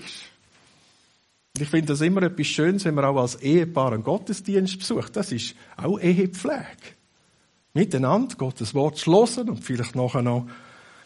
Ich 1.59 1.67
finde 1.67 1.87
das 1.87 2.01
immer 2.01 2.23
etwas 2.23 2.47
Schönes, 2.47 2.85
wenn 2.85 2.95
man 2.95 3.05
auch 3.05 3.17
als 3.17 3.35
Ehepaar 3.35 3.93
einen 3.93 4.03
Gottesdienst 4.03 4.79
besucht. 4.79 5.15
Das 5.15 5.31
ist 5.31 5.53
auch 5.77 5.99
Ehepflege. 5.99 6.95
Miteinander 7.75 8.35
Gottes 8.35 8.73
Wort 8.73 8.97
schlossen 8.97 9.49
und 9.49 9.63
vielleicht 9.63 9.95
nachher 9.95 10.23
noch 10.23 10.47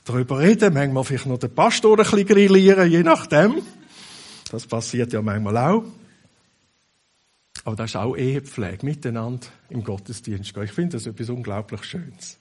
darüber 0.05 0.39
reden, 0.39 0.73
manchmal 0.73 1.03
vielleicht 1.03 1.25
noch 1.25 1.37
den 1.37 1.53
Pastor 1.53 1.99
ein 1.99 2.05
bisschen 2.05 2.25
grillieren, 2.25 2.89
je 2.89 3.03
nachdem. 3.03 3.61
Das 4.49 4.67
passiert 4.67 5.11
ja 5.11 5.21
manchmal 5.21 5.57
auch. 5.57 5.83
Aber 7.63 7.75
das 7.75 7.91
ist 7.91 7.95
auch 7.95 8.15
Ehepflege, 8.15 8.85
miteinander 8.85 9.47
im 9.69 9.83
Gottesdienst 9.83 10.53
gehen. 10.53 10.63
Ich 10.63 10.71
finde 10.71 10.97
das 10.97 11.05
etwas 11.05 11.29
unglaublich 11.29 11.83
Schönes. 11.83 12.39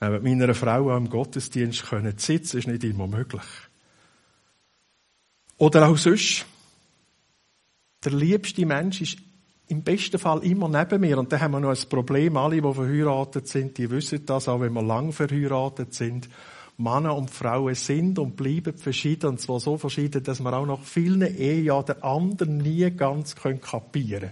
Mit 0.00 0.22
meiner 0.22 0.54
Frau 0.54 0.96
im 0.96 1.08
Gottesdienst 1.08 1.86
können 1.86 2.16
sitzen, 2.18 2.58
ist 2.58 2.68
nicht 2.68 2.84
immer 2.84 3.06
möglich. 3.06 3.42
Oder 5.56 5.88
auch 5.88 5.96
sonst. 5.96 6.46
Der 8.04 8.12
liebste 8.12 8.64
Mensch 8.64 9.00
ist 9.00 9.18
im 9.66 9.82
besten 9.82 10.18
Fall 10.18 10.44
immer 10.44 10.68
neben 10.68 11.00
mir. 11.00 11.18
Und 11.18 11.32
da 11.32 11.40
haben 11.40 11.50
wir 11.50 11.60
noch 11.60 11.70
ein 11.70 11.88
Problem. 11.88 12.36
Alle, 12.36 12.62
die 12.62 12.74
verheiratet 12.74 13.48
sind, 13.48 13.76
die 13.76 13.90
wissen 13.90 14.24
das, 14.24 14.48
auch 14.48 14.60
wenn 14.60 14.72
wir 14.72 14.82
lang 14.82 15.12
verheiratet 15.12 15.94
sind. 15.94 16.28
Männer 16.78 17.16
und 17.16 17.30
Frauen 17.30 17.74
sind 17.74 18.20
und 18.20 18.36
bleiben 18.36 18.78
verschieden, 18.78 19.30
und 19.30 19.40
zwar 19.40 19.58
so 19.58 19.76
verschieden, 19.76 20.22
dass 20.22 20.38
man 20.38 20.54
auch 20.54 20.64
nach 20.64 20.80
vielen 20.80 21.22
Ehejahren 21.22 21.86
den 21.86 22.02
anderen 22.04 22.58
nie 22.58 22.88
ganz 22.92 23.34
kapieren 23.34 24.20
können. 24.20 24.30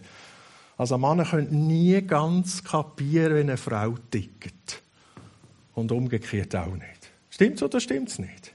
Also 0.78 0.96
Männer 0.96 1.24
können 1.24 1.66
nie 1.66 2.00
ganz 2.02 2.62
kapieren, 2.62 3.34
wenn 3.34 3.48
eine 3.48 3.56
Frau 3.56 3.96
tickt. 4.10 4.82
Und 5.74 5.90
umgekehrt 5.90 6.54
auch 6.54 6.72
nicht. 6.72 7.10
Stimmt's 7.30 7.62
oder 7.62 7.80
stimmt's 7.80 8.18
nicht? 8.18 8.52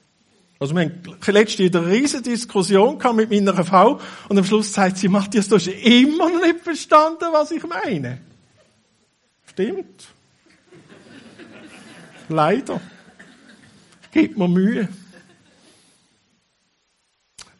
Also 0.58 0.76
wir 0.76 0.84
haben 0.84 1.02
letztens 1.28 1.76
eine 1.76 1.88
riesige 1.88 2.24
Diskussion 2.24 2.98
mit 3.16 3.30
meiner 3.30 3.66
Frau 3.66 4.00
und 4.30 4.38
am 4.38 4.46
Schluss 4.46 4.72
sagt 4.72 4.98
sie, 4.98 5.08
Matthias, 5.08 5.48
du 5.48 5.56
hast 5.56 5.68
immer 5.68 6.30
noch 6.30 6.42
nicht 6.42 6.62
verstanden, 6.62 7.26
was 7.32 7.52
ich 7.52 7.64
meine. 7.68 8.22
Stimmt. 9.48 10.08
Leider. 12.30 12.80
Gibt 14.12 14.38
mir 14.38 14.48
Mühe. 14.48 14.90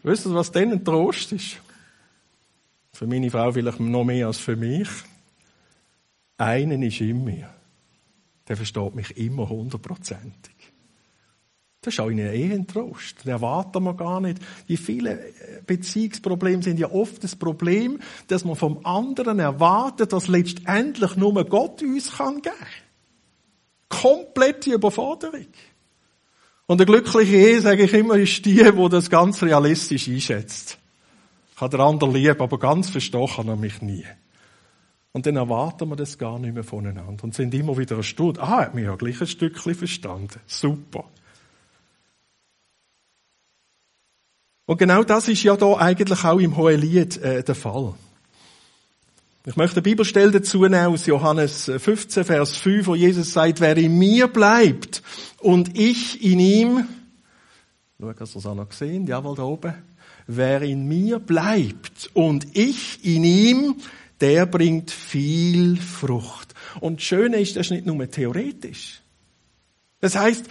Wisst 0.04 0.26
ihr, 0.26 0.34
was 0.34 0.52
denn 0.52 0.72
ein 0.72 0.84
Trost 0.84 1.32
ist? 1.32 1.58
Für 2.94 3.08
meine 3.08 3.30
Frau 3.30 3.52
vielleicht 3.52 3.80
noch 3.80 4.04
mehr 4.04 4.28
als 4.28 4.38
für 4.38 4.56
mich. 4.56 4.90
Einen 6.38 6.82
ist 6.84 7.02
in 7.02 7.24
mir. 7.24 7.50
Der 8.48 8.58
versteht 8.58 8.96
mich 8.96 9.16
immer 9.18 9.48
hundertprozentig. 9.48 10.56
Das 11.82 11.96
ist 11.96 12.00
auch 12.00 12.10
in 12.10 12.20
einer 12.20 12.34
Ehe 12.34 12.54
ein 12.54 12.68
Trost. 12.68 13.24
Den 13.26 13.32
erwarten 13.32 13.84
wir 13.84 13.96
gar 13.96 14.22
nicht. 14.22 14.40
Die 14.68 14.78
vielen 14.78 15.18
Beziehungsprobleme 15.66 16.62
sind 16.62 16.80
ja 16.80 16.92
oft 16.92 17.24
das 17.24 17.36
Problem, 17.36 18.00
dass 18.28 18.46
man 18.46 18.56
vom 18.56 18.86
anderen 18.86 19.40
erwartet, 19.40 20.14
dass 20.14 20.28
letztendlich 20.28 21.16
nur 21.16 21.44
Gott 21.46 21.82
uns 21.82 22.18
kann 22.18 22.42
geben. 22.42 22.56
Komplette 23.90 24.74
Überforderung. 24.74 25.48
Und 26.72 26.80
eine 26.80 26.86
glückliche 26.86 27.36
Ehe, 27.36 27.60
sage 27.60 27.84
ich 27.84 27.94
immer, 27.94 28.16
ist 28.16 28.46
die, 28.46 28.64
die 28.64 28.90
das 28.90 29.10
ganz 29.10 29.44
realistisch 29.44 30.08
einschätzt. 30.08 30.78
Ich 31.54 31.60
habe 31.60 31.76
den 31.76 31.86
anderen 31.86 32.14
lieb, 32.14 32.40
aber 32.40 32.58
ganz 32.58 32.90
verstehen 32.90 33.28
kann 33.28 33.50
er 33.50 33.58
mich 33.58 33.82
nie. 33.82 34.06
Und 35.12 35.26
dann 35.26 35.36
erwarten 35.36 35.90
wir 35.90 35.98
das 35.98 36.18
gar 36.18 36.40
nicht 36.40 36.54
mehr 36.54 36.64
voneinander 36.64 37.26
und 37.26 37.36
sind 37.36 37.54
immer 37.54 37.78
wieder 37.78 37.98
erstaunt. 37.98 38.40
Ah, 38.40 38.62
hat 38.62 38.74
mich 38.74 38.86
ja 38.86 38.96
gleich 38.96 39.20
ein 39.20 39.28
Stückchen 39.28 39.76
verstanden. 39.76 40.40
Super. 40.48 41.04
Und 44.66 44.78
genau 44.78 45.04
das 45.04 45.28
ist 45.28 45.44
ja 45.44 45.58
da 45.58 45.74
eigentlich 45.74 46.24
auch 46.24 46.40
im 46.40 46.56
Hohelied 46.56 47.18
äh, 47.18 47.44
der 47.44 47.56
Fall. 47.56 47.96
Ich 49.44 49.56
möchte 49.56 49.78
eine 49.78 49.82
Bibelstelle 49.82 50.30
dazu 50.30 50.62
nehmen 50.62 50.94
aus 50.94 51.08
Johannes 51.08 51.72
15, 51.76 52.26
Vers 52.26 52.58
5, 52.58 52.86
wo 52.86 52.94
Jesus 52.94 53.34
sagt, 53.34 53.60
wer 53.60 53.76
in 53.76 53.98
mir 53.98 54.28
bleibt 54.28 55.02
und 55.40 55.76
ich 55.80 56.24
in 56.24 56.40
ihm, 56.40 56.88
schau, 58.00 58.14
hast 58.20 58.36
du 58.36 58.40
es 58.40 58.46
auch 58.46 58.54
noch 58.54 58.70
gesehen? 58.70 59.08
Jawohl, 59.08 59.36
da 59.36 59.42
oben. 59.42 59.74
Wer 60.28 60.62
in 60.62 60.88
mir 60.88 61.18
bleibt 61.18 62.12
und 62.14 62.56
ich 62.56 63.04
in 63.04 63.24
ihm, 63.24 63.78
der 64.20 64.46
bringt 64.46 64.92
viel 64.92 65.76
Frucht. 65.76 66.54
Und 66.80 67.00
das 67.00 67.04
Schöne 67.04 67.40
ist, 67.40 67.56
das 67.56 67.66
ist 67.66 67.72
nicht 67.72 67.88
nur 67.88 68.12
theoretisch. 68.12 69.02
Das 70.02 70.16
heißt, 70.16 70.46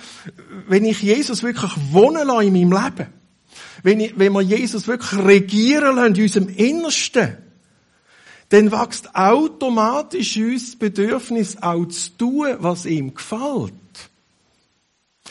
wenn 0.67 0.85
ich 0.85 1.01
Jesus 1.01 1.45
wirklich 1.45 1.71
wohnen 1.93 2.27
lasse 2.27 2.47
in 2.47 2.55
meinem 2.55 2.73
Leben, 2.73 3.07
wenn, 3.85 4.01
ich, 4.01 4.19
wenn 4.19 4.33
wir 4.33 4.43
Jesus 4.43 4.89
wirklich 4.89 5.25
regieren 5.25 5.95
lassen 5.95 6.17
in 6.17 6.23
unserem 6.23 6.49
Innersten, 6.49 7.50
dann 8.51 8.73
wächst 8.73 9.15
automatisch 9.15 10.37
uns 10.37 10.73
das 10.73 10.77
Bedürfnis 10.77 11.63
auch 11.63 11.87
zu 11.87 12.11
tun, 12.19 12.57
was 12.59 12.85
ihm 12.85 13.15
gefällt. 13.15 13.73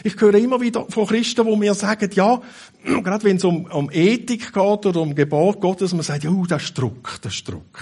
Ich 0.03 0.19
höre 0.19 0.35
immer 0.35 0.61
wieder 0.61 0.85
von 0.85 1.05
Christen, 1.05 1.45
wo 1.45 1.57
mir 1.57 1.73
sagen, 1.73 2.09
ja, 2.13 2.41
gerade 2.83 3.23
wenn 3.25 3.35
es 3.35 3.43
um, 3.43 3.65
um 3.65 3.91
Ethik 3.91 4.53
geht 4.53 4.85
oder 4.85 5.01
um 5.01 5.13
Gebot 5.13 5.59
Gottes, 5.59 5.93
man 5.93 6.03
sagt, 6.03 6.23
ja, 6.23 6.29
uh, 6.29 6.45
das 6.45 6.63
ist 6.63 6.77
Druck, 6.77 7.19
das 7.21 7.35
ist 7.35 7.47
Druck. 7.47 7.79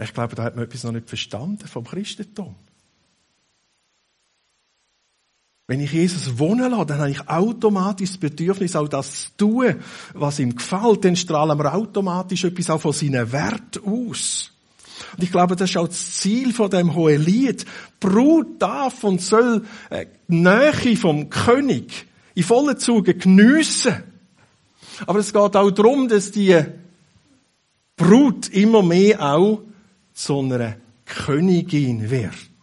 Ich 0.00 0.12
glaube, 0.12 0.36
da 0.36 0.44
hat 0.44 0.54
man 0.54 0.64
etwas 0.64 0.84
noch 0.84 0.92
nicht 0.92 1.08
verstanden 1.08 1.66
vom 1.66 1.84
Christentum. 1.84 2.54
Wenn 5.66 5.80
ich 5.80 5.92
Jesus 5.92 6.38
wohnen 6.38 6.72
lasse, 6.72 6.86
dann 6.86 6.98
habe 6.98 7.10
ich 7.10 7.26
automatisch 7.26 8.10
das 8.10 8.18
Bedürfnis, 8.18 8.76
auch 8.76 8.88
das 8.88 9.24
zu 9.24 9.36
tun, 9.38 9.76
was 10.12 10.38
ihm 10.38 10.54
gefällt. 10.54 11.04
Dann 11.04 11.16
strahlen 11.16 11.58
wir 11.58 11.74
automatisch 11.74 12.44
etwas 12.44 12.68
auch 12.68 12.80
von 12.80 12.92
seinen 12.92 13.32
Wert 13.32 13.80
aus. 13.82 14.50
Und 15.16 15.22
ich 15.22 15.32
glaube, 15.32 15.56
das 15.56 15.70
ist 15.70 15.76
auch 15.78 15.88
das 15.88 16.16
Ziel 16.18 16.52
von 16.52 16.68
dem 16.68 16.94
hohen 16.94 17.24
Lied. 17.24 17.64
Brut 17.98 18.60
darf 18.60 19.04
und 19.04 19.22
soll 19.22 19.64
äh, 19.88 20.06
die 20.28 20.36
Nähe 20.36 20.96
vom 20.96 21.30
König 21.30 22.08
in 22.34 22.42
vollen 22.42 22.78
Zügen 22.78 23.18
geniessen. 23.18 24.02
Aber 25.06 25.18
es 25.18 25.32
geht 25.32 25.56
auch 25.56 25.70
darum, 25.70 26.08
dass 26.08 26.30
die 26.30 26.62
Brut 27.96 28.48
immer 28.48 28.82
mehr 28.82 29.34
auch 29.34 29.62
zu 30.12 30.40
einer 30.40 30.76
Königin 31.06 32.10
wird 32.10 32.53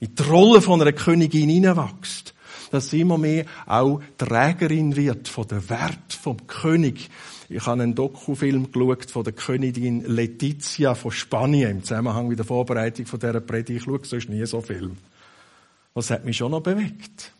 in 0.00 0.14
die 0.14 0.22
Rolle 0.22 0.60
von 0.60 0.80
einer 0.80 0.92
Königin 0.92 1.48
hineinwächst, 1.48 2.34
dass 2.70 2.90
sie 2.90 3.02
immer 3.02 3.18
mehr 3.18 3.44
auch 3.66 4.00
Trägerin 4.18 4.96
wird 4.96 5.28
von 5.28 5.46
der 5.46 5.68
Wert 5.68 6.12
vom 6.12 6.46
König. 6.46 7.10
Ich 7.48 7.66
habe 7.66 7.82
einen 7.82 7.94
Dokufilm 7.94 8.72
geschaut 8.72 9.10
von 9.10 9.24
der 9.24 9.32
Königin 9.32 10.04
Letizia 10.04 10.94
von 10.94 11.10
Spanien 11.10 11.70
im 11.70 11.84
Zusammenhang 11.84 12.28
mit 12.28 12.38
der 12.38 12.46
Vorbereitung 12.46 13.06
von 13.06 13.20
dieser 13.20 13.40
Predigt. 13.40 13.80
Ich 13.80 13.84
schaue 13.84 14.04
sonst 14.04 14.28
nie 14.28 14.44
so 14.46 14.60
Film. 14.60 14.96
Was 15.94 16.10
hat 16.10 16.24
mich 16.24 16.36
schon 16.36 16.52
noch 16.52 16.62
bewegt? 16.62 17.32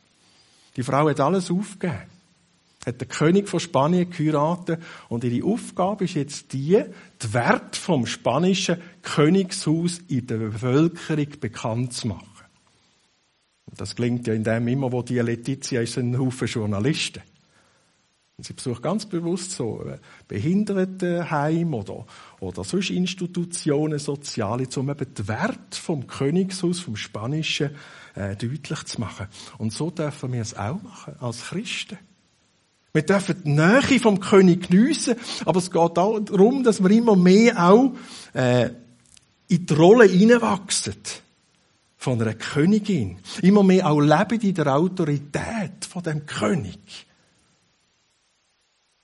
Die 0.77 0.83
Frau 0.83 1.09
hat 1.09 1.21
alles 1.21 1.51
aufgegeben 1.51 2.03
hat 2.87 3.01
der 3.01 3.09
König 3.09 3.49
von 3.49 3.61
Spanien 3.61 4.09
geheiratet 4.11 4.83
und 5.09 5.23
ihre 5.25 5.47
Aufgabe 5.47 6.05
ist 6.05 6.15
jetzt 6.15 6.53
die, 6.53 6.83
die 7.23 7.35
Wert 7.35 7.77
vom 7.77 8.07
spanischen 8.07 8.81
Königshaus 9.03 9.99
in 10.09 10.27
der 10.27 10.39
Bevölkerung 10.39 11.29
bekannt 11.41 11.93
zu 11.93 12.09
machen. 12.09 12.30
Das 13.81 13.97
klingt 13.97 14.27
ja 14.27 14.35
in 14.35 14.45
dem 14.45 14.69
immer, 14.69 14.93
wo 14.93 15.01
die 15.01 15.19
Letizia 15.21 15.81
ist, 15.81 15.97
ein 15.97 16.19
Haufen 16.19 16.47
Journalisten. 16.47 17.23
Und 18.37 18.45
sie 18.45 18.53
besucht 18.53 18.83
ganz 18.83 19.07
bewusst 19.07 19.53
so 19.53 19.83
äh, 19.87 19.97
Behindertenheim 20.29 21.73
oder, 21.73 22.05
oder 22.41 22.63
sonst 22.63 22.91
Institutionen, 22.91 23.99
Soziale, 23.99 24.69
um 24.77 24.91
eben 24.91 25.15
den 25.15 25.29
Wert 25.29 25.75
vom 25.75 26.07
Königshaus, 26.07 26.81
vom 26.81 26.95
Spanischen, 26.97 27.71
äh, 28.15 28.37
deutlich 28.37 28.85
zu 28.85 29.01
machen. 29.01 29.29
Und 29.57 29.73
so 29.73 29.91
dürfen 29.91 30.35
wir 30.35 30.43
es 30.43 30.55
auch 30.55 30.83
machen, 30.83 31.15
als 31.19 31.47
Christen. 31.47 31.97
Wir 32.93 33.03
dürfen 33.03 33.43
die 33.45 33.51
Nähe 33.51 33.99
vom 33.99 34.21
König 34.21 34.69
geniessen, 34.69 35.17
aber 35.47 35.59
es 35.59 35.71
geht 35.71 35.99
auch 35.99 36.21
darum, 36.21 36.65
dass 36.65 36.83
wir 36.83 36.91
immer 36.91 37.17
mehr 37.17 37.71
auch 37.71 37.95
äh, 38.35 38.69
in 39.49 39.65
die 39.65 39.73
Rolle 39.73 40.05
hineinwachsen 40.05 40.97
von 42.01 42.19
einer 42.19 42.33
Königin. 42.33 43.19
Immer 43.43 43.63
mehr 43.63 43.87
auch 43.87 44.01
leben 44.01 44.41
in 44.41 44.55
der 44.55 44.75
Autorität 44.75 45.85
von 45.87 46.03
dem 46.03 46.25
König. 46.25 46.79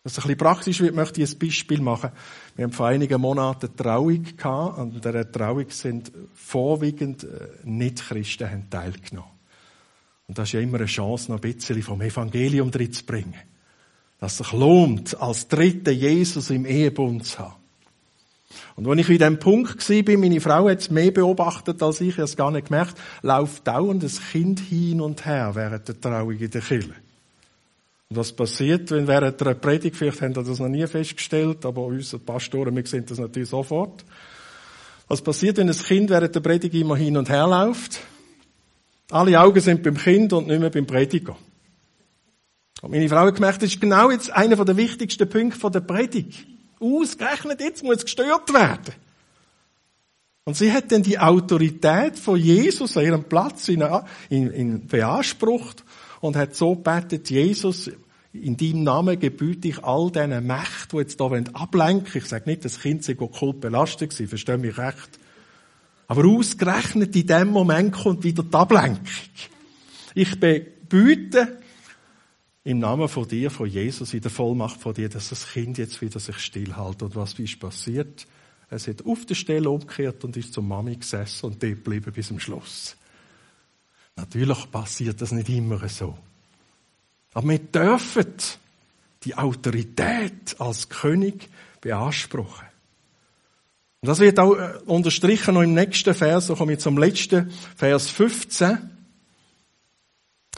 Dass 0.03 0.13
es 0.13 0.19
ein 0.19 0.23
bisschen 0.23 0.39
praktisch 0.39 0.81
wird, 0.81 0.95
möchte 0.95 1.23
ich 1.23 1.31
ein 1.31 1.39
Beispiel 1.39 1.83
machen. 1.83 2.11
Wir 2.55 2.65
haben 2.65 2.73
vor 2.73 2.87
einigen 2.87 3.21
Monaten 3.21 3.77
Trauung 3.77 4.25
gehabt. 4.25 4.79
An 4.79 4.93
dieser 4.93 5.31
Trauung 5.31 5.67
sind 5.69 6.11
vorwiegend 6.33 7.25
äh, 7.25 7.49
Nicht-Christen 7.65 8.51
haben 8.51 8.71
teilgenommen. 8.71 9.31
Und 10.27 10.39
das 10.39 10.49
ist 10.49 10.53
ja 10.53 10.61
immer 10.61 10.79
eine 10.79 10.87
Chance, 10.87 11.31
noch 11.31 11.43
ein 11.43 11.53
bisschen 11.53 11.83
vom 11.83 12.01
Evangelium 12.01 12.71
drin 12.71 12.95
zu 12.95 13.05
bringen. 13.05 13.35
Dass 14.19 14.33
es 14.33 14.39
sich 14.39 14.53
lohnt, 14.53 15.21
als 15.21 15.49
Dritte 15.49 15.91
Jesus 15.91 16.49
im 16.49 16.65
Ehebund 16.65 17.27
zu 17.27 17.41
haben. 17.41 17.66
Und 18.77 18.87
wenn 18.87 18.99
ich 18.99 19.09
in 19.09 19.19
dem 19.19 19.39
Punkt 19.39 19.89
war, 19.89 20.19
meine 20.19 20.41
Frau 20.41 20.69
hat 20.69 20.81
es 20.81 20.91
mehr 20.91 21.11
beobachtet 21.11 21.83
als 21.83 22.01
ich, 22.01 22.09
ich 22.09 22.15
habe 22.15 22.25
es 22.25 22.37
gar 22.37 22.51
nicht 22.51 22.69
gemerkt, 22.69 22.97
läuft 23.23 23.67
dauernd 23.67 24.03
das 24.03 24.21
Kind 24.31 24.61
hin 24.61 25.01
und 25.01 25.27
her 25.27 25.51
während 25.55 25.89
der 25.89 26.01
Trauung 26.01 26.33
in 26.33 26.51
der 26.51 26.61
Kirche. 26.61 26.95
Und 28.09 28.17
was 28.17 28.33
passiert, 28.33 28.91
wenn 28.93 29.09
während 29.09 29.41
der 29.41 29.55
Predigt, 29.55 29.97
vielleicht 29.97 30.23
haben 30.23 30.37
wir 30.37 30.45
das 30.45 30.61
noch 30.61 30.69
nie 30.69 30.87
festgestellt, 30.87 31.67
aber 31.67 31.85
unsere 31.85 32.23
Pastoren, 32.23 32.77
wir 32.77 32.87
sehen 32.87 33.05
das 33.07 33.19
natürlich 33.19 33.49
sofort. 33.49 34.05
Was 35.09 35.23
passiert, 35.23 35.57
wenn 35.57 35.67
das 35.67 35.85
Kind 35.85 36.11
während 36.11 36.35
der 36.35 36.41
Predigt 36.41 36.75
immer 36.75 36.97
hin 36.97 37.17
und 37.17 37.29
her 37.29 37.47
läuft? 37.47 38.01
Alle 39.11 39.41
Augen 39.41 39.61
sind 39.61 39.83
beim 39.83 39.97
Kind 39.97 40.33
und 40.33 40.47
nicht 40.47 40.61
mehr 40.61 40.71
beim 40.71 40.87
Prediger. 40.87 41.37
Und 42.83 42.91
meine 42.91 43.09
Frau 43.09 43.27
hat 43.27 43.35
gemerkt, 43.35 43.63
das 43.63 43.71
ist 43.71 43.81
genau 43.81 44.11
jetzt 44.11 44.31
einer 44.31 44.65
der 44.65 44.77
wichtigsten 44.77 45.29
Punkte 45.29 45.71
der 45.71 45.81
Predigt. 45.81 46.47
Ausgerechnet 46.79 47.61
jetzt 47.61 47.83
muss 47.83 48.05
gestört 48.05 48.53
werden. 48.53 48.95
Und 50.45 50.57
sie 50.57 50.73
hat 50.73 50.93
dann 50.93 51.03
die 51.03 51.19
Autorität 51.19 52.19
von 52.19 52.39
Jesus 52.39 52.97
an 52.97 53.05
ihrem 53.05 53.25
Platz 53.25 53.69
in, 53.69 53.85
in, 54.29 54.51
in 54.53 54.87
beansprucht 54.87 55.85
und 56.21 56.37
hat 56.37 56.55
so 56.55 56.77
betet, 56.77 57.31
Jesus, 57.31 57.91
in 58.33 58.57
deinem 58.57 58.85
Namen 58.85 59.19
gebüte 59.19 59.69
ich 59.69 59.83
all 59.83 60.11
diesen 60.11 60.47
Mächten, 60.47 60.91
die 60.93 60.97
jetzt 60.99 61.21
hier 61.21 61.45
ablenken 61.55 62.11
Ich 62.15 62.27
sage 62.27 62.49
nicht, 62.49 62.65
das 62.65 62.81
Kind 62.81 63.03
sei 63.03 63.15
kult 63.15 63.61
belastet 63.61 64.11
gewesen, 64.11 64.29
verstehe 64.29 64.59
mich 64.59 64.79
recht. 64.79 65.19
Aber 66.07 66.25
ausgerechnet 66.25 67.17
in 67.17 67.27
dem 67.27 67.49
Moment 67.49 67.93
kommt 67.93 68.23
wieder 68.23 68.45
die 68.45 68.55
Ablenkung. 68.55 69.01
Ich 70.15 70.39
bebiete 70.39 71.59
im 72.67 72.81
Namen 72.81 73.09
von 73.09 73.29
dir, 73.29 73.49
von 73.53 73.69
Jesus, 73.69 74.13
in 74.13 74.21
der 74.21 74.31
Vollmacht 74.31 74.81
von 74.81 74.93
dir, 74.93 75.09
dass 75.09 75.29
das 75.29 75.53
Kind 75.53 75.79
jetzt 75.79 76.03
wieder 76.03 76.19
sich 76.19 76.37
stillhält. 76.39 77.01
Und 77.01 77.15
was 77.15 77.39
ist 77.39 77.61
passiert? 77.61 78.27
Es 78.69 78.89
hat 78.89 79.07
auf 79.07 79.25
der 79.25 79.37
Stelle 79.37 79.71
umgekehrt 79.71 80.25
und 80.25 80.37
ist 80.37 80.53
zur 80.53 80.65
Mami 80.65 80.97
gesessen 80.97 81.47
und 81.47 81.63
dort 81.63 81.77
geblieben 81.77 82.13
bis 82.13 82.27
zum 82.27 82.41
Schluss. 82.41 82.97
Natürlich 84.17 84.69
passiert 84.73 85.23
das 85.23 85.31
nicht 85.31 85.49
immer 85.49 85.89
so. 85.89 86.19
Aber 87.35 87.49
wir 87.49 87.61
dürfen 87.61 88.35
die 89.23 89.37
Autorität 89.37 90.57
als 90.59 90.89
König 90.89 91.49
beanspruchen. 91.81 92.67
Und 94.01 94.09
das 94.09 94.19
wird 94.19 94.41
auch 94.41 94.57
äh, 94.57 94.73
unterstrichen 94.87 95.55
noch 95.55 95.63
im 95.63 95.75
nächsten 95.75 96.15
Vers, 96.15 96.49
so 96.49 96.57
komme 96.57 96.73
ich 96.73 96.81
zum 96.81 96.99
letzten, 96.99 97.49
Vers 97.77 98.11
15, 98.11 98.96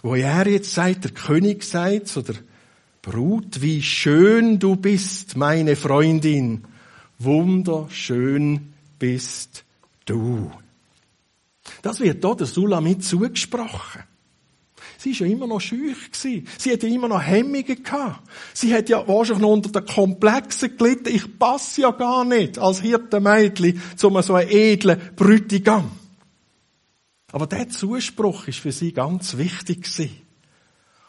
wo 0.02 0.14
er 0.14 0.46
jetzt 0.46 0.72
sagt, 0.72 1.04
der 1.04 1.10
König 1.12 1.64
sagt 1.64 2.08
zu 2.08 2.22
der 2.22 2.36
Brut, 3.02 3.62
wie 3.62 3.82
schön 3.82 4.58
du 4.58 4.76
bist, 4.76 5.36
meine 5.36 5.76
Freundin, 5.76 6.64
wunderschön 7.18 8.72
bist 8.98 9.64
du. 10.04 10.50
Das 11.82 12.00
wird 12.00 12.24
hier 12.24 12.34
der 12.34 12.46
Sulamit 12.46 13.04
zugesprochen. 13.04 14.02
Sie 15.00 15.18
war 15.20 15.26
ja 15.28 15.32
immer 15.32 15.46
noch 15.46 15.60
schüch. 15.60 16.10
Sie 16.12 16.44
hat 16.72 16.82
ja 16.82 16.88
immer 16.88 17.06
noch 17.06 17.22
Hemmungen. 17.22 17.76
Sie 18.52 18.74
hat 18.74 18.88
ja 18.88 19.06
wahrscheinlich 19.06 19.42
noch 19.42 19.52
unter 19.52 19.80
den 19.80 19.86
Komplexen 19.86 20.76
gelitten. 20.76 21.14
Ich 21.14 21.38
passe 21.38 21.82
ja 21.82 21.92
gar 21.92 22.24
nicht 22.24 22.58
als 22.58 22.80
Hirtenmädchen 22.80 23.80
zu 23.96 24.10
so 24.22 24.34
einem 24.34 24.48
edlen 24.50 25.00
Brütigam. 25.14 25.92
Aber 27.32 27.46
der 27.46 27.68
Zuspruch 27.68 28.48
ist 28.48 28.58
für 28.58 28.72
sie 28.72 28.92
ganz 28.92 29.36
wichtig 29.36 29.82
gewesen. 29.82 30.22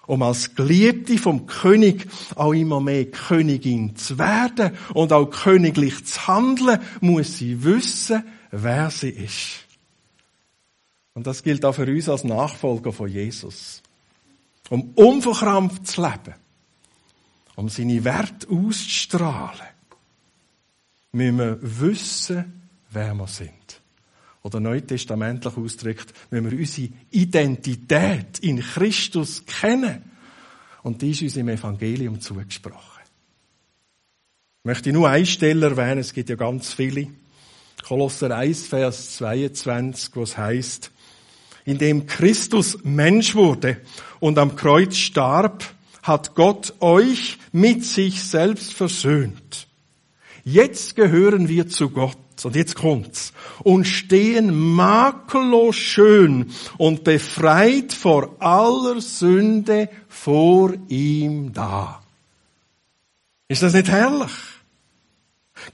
Um 0.06 0.24
als 0.24 0.56
Geliebte 0.56 1.18
vom 1.18 1.46
König 1.46 2.08
auch 2.36 2.54
immer 2.54 2.82
mehr 2.82 3.06
Königin 3.06 3.96
zu 3.96 4.18
werden 4.18 4.76
und 4.94 5.14
auch 5.14 5.28
königlich 5.28 6.04
zu 6.06 6.28
handeln, 6.28 6.80
muss 7.00 7.38
sie 7.38 7.64
wissen, 7.64 8.24
wer 8.50 8.90
sie 8.90 9.10
ist. 9.10 9.66
Und 11.14 11.28
das 11.28 11.44
gilt 11.44 11.64
auch 11.64 11.74
für 11.74 11.86
uns 11.86 12.10
als 12.10 12.24
Nachfolger 12.24 12.92
von 12.92 13.08
Jesus. 13.08 13.84
Um 14.70 14.94
unverkrampft 14.96 15.86
zu 15.86 16.02
leben, 16.02 16.36
um 17.56 17.70
seine 17.70 18.04
Werte 18.04 18.48
auszustrahlen, 18.50 19.68
müssen 21.12 21.38
wir 21.38 21.60
wissen, 21.62 22.70
wer 22.90 23.14
wir 23.14 23.28
sind. 23.28 23.59
Oder 24.42 24.60
neutestamentlich 24.60 25.56
ausgedrückt, 25.56 26.14
müssen 26.32 26.52
wir 26.52 26.60
unsere 26.60 26.90
Identität 27.12 28.40
in 28.40 28.62
Christus 28.62 29.46
kennen. 29.46 30.04
Und 30.84 31.02
die 31.02 31.12
ist 31.12 31.22
uns 31.22 31.36
im 31.36 31.50
Evangelium 31.50 32.22
zugesprochen. 32.22 33.04
Ich 34.62 34.66
möchte 34.66 34.94
nur 34.94 35.10
eine 35.10 35.26
Stelle 35.26 35.68
erwähnen, 35.68 36.00
es 36.00 36.14
gibt 36.14 36.30
ja 36.30 36.36
ganz 36.36 36.74
viele. 36.74 37.08
Kolosser 37.84 38.36
1, 38.36 38.68
Vers 38.68 39.16
22, 39.18 40.16
wo 40.16 40.24
es 40.24 40.38
heißt, 40.38 40.92
in 41.66 41.78
dem 41.78 42.08
Christus 42.08 42.80
Mensch 42.84 43.36
wurde 43.36 43.78
und 44.20 44.38
am 44.38 44.56
Kreuz 44.56 44.98
starb, 44.98 45.64
hat 46.04 46.36
Gott 46.36 46.74
euch 46.80 47.38
mit 47.52 47.86
sich 47.86 48.24
selbst 48.24 48.74
versöhnt. 48.74 49.68
Jetzt 50.44 50.96
gehören 50.96 51.48
wir 51.48 51.68
zu 51.68 51.90
Gott. 51.90 52.18
Und 52.46 52.56
jetzt 52.56 52.76
kommt's. 52.76 53.34
Und 53.64 53.86
stehen 53.86 54.58
makellos 54.58 55.76
schön 55.76 56.52
und 56.78 57.04
befreit 57.04 57.94
vor 57.94 58.36
aller 58.40 59.02
Sünde 59.02 59.90
vor 60.08 60.74
ihm 60.88 61.54
da. 61.54 62.02
Ist 63.48 63.64
das 63.64 63.74
nicht 63.74 63.90
herrlich? 63.90 64.32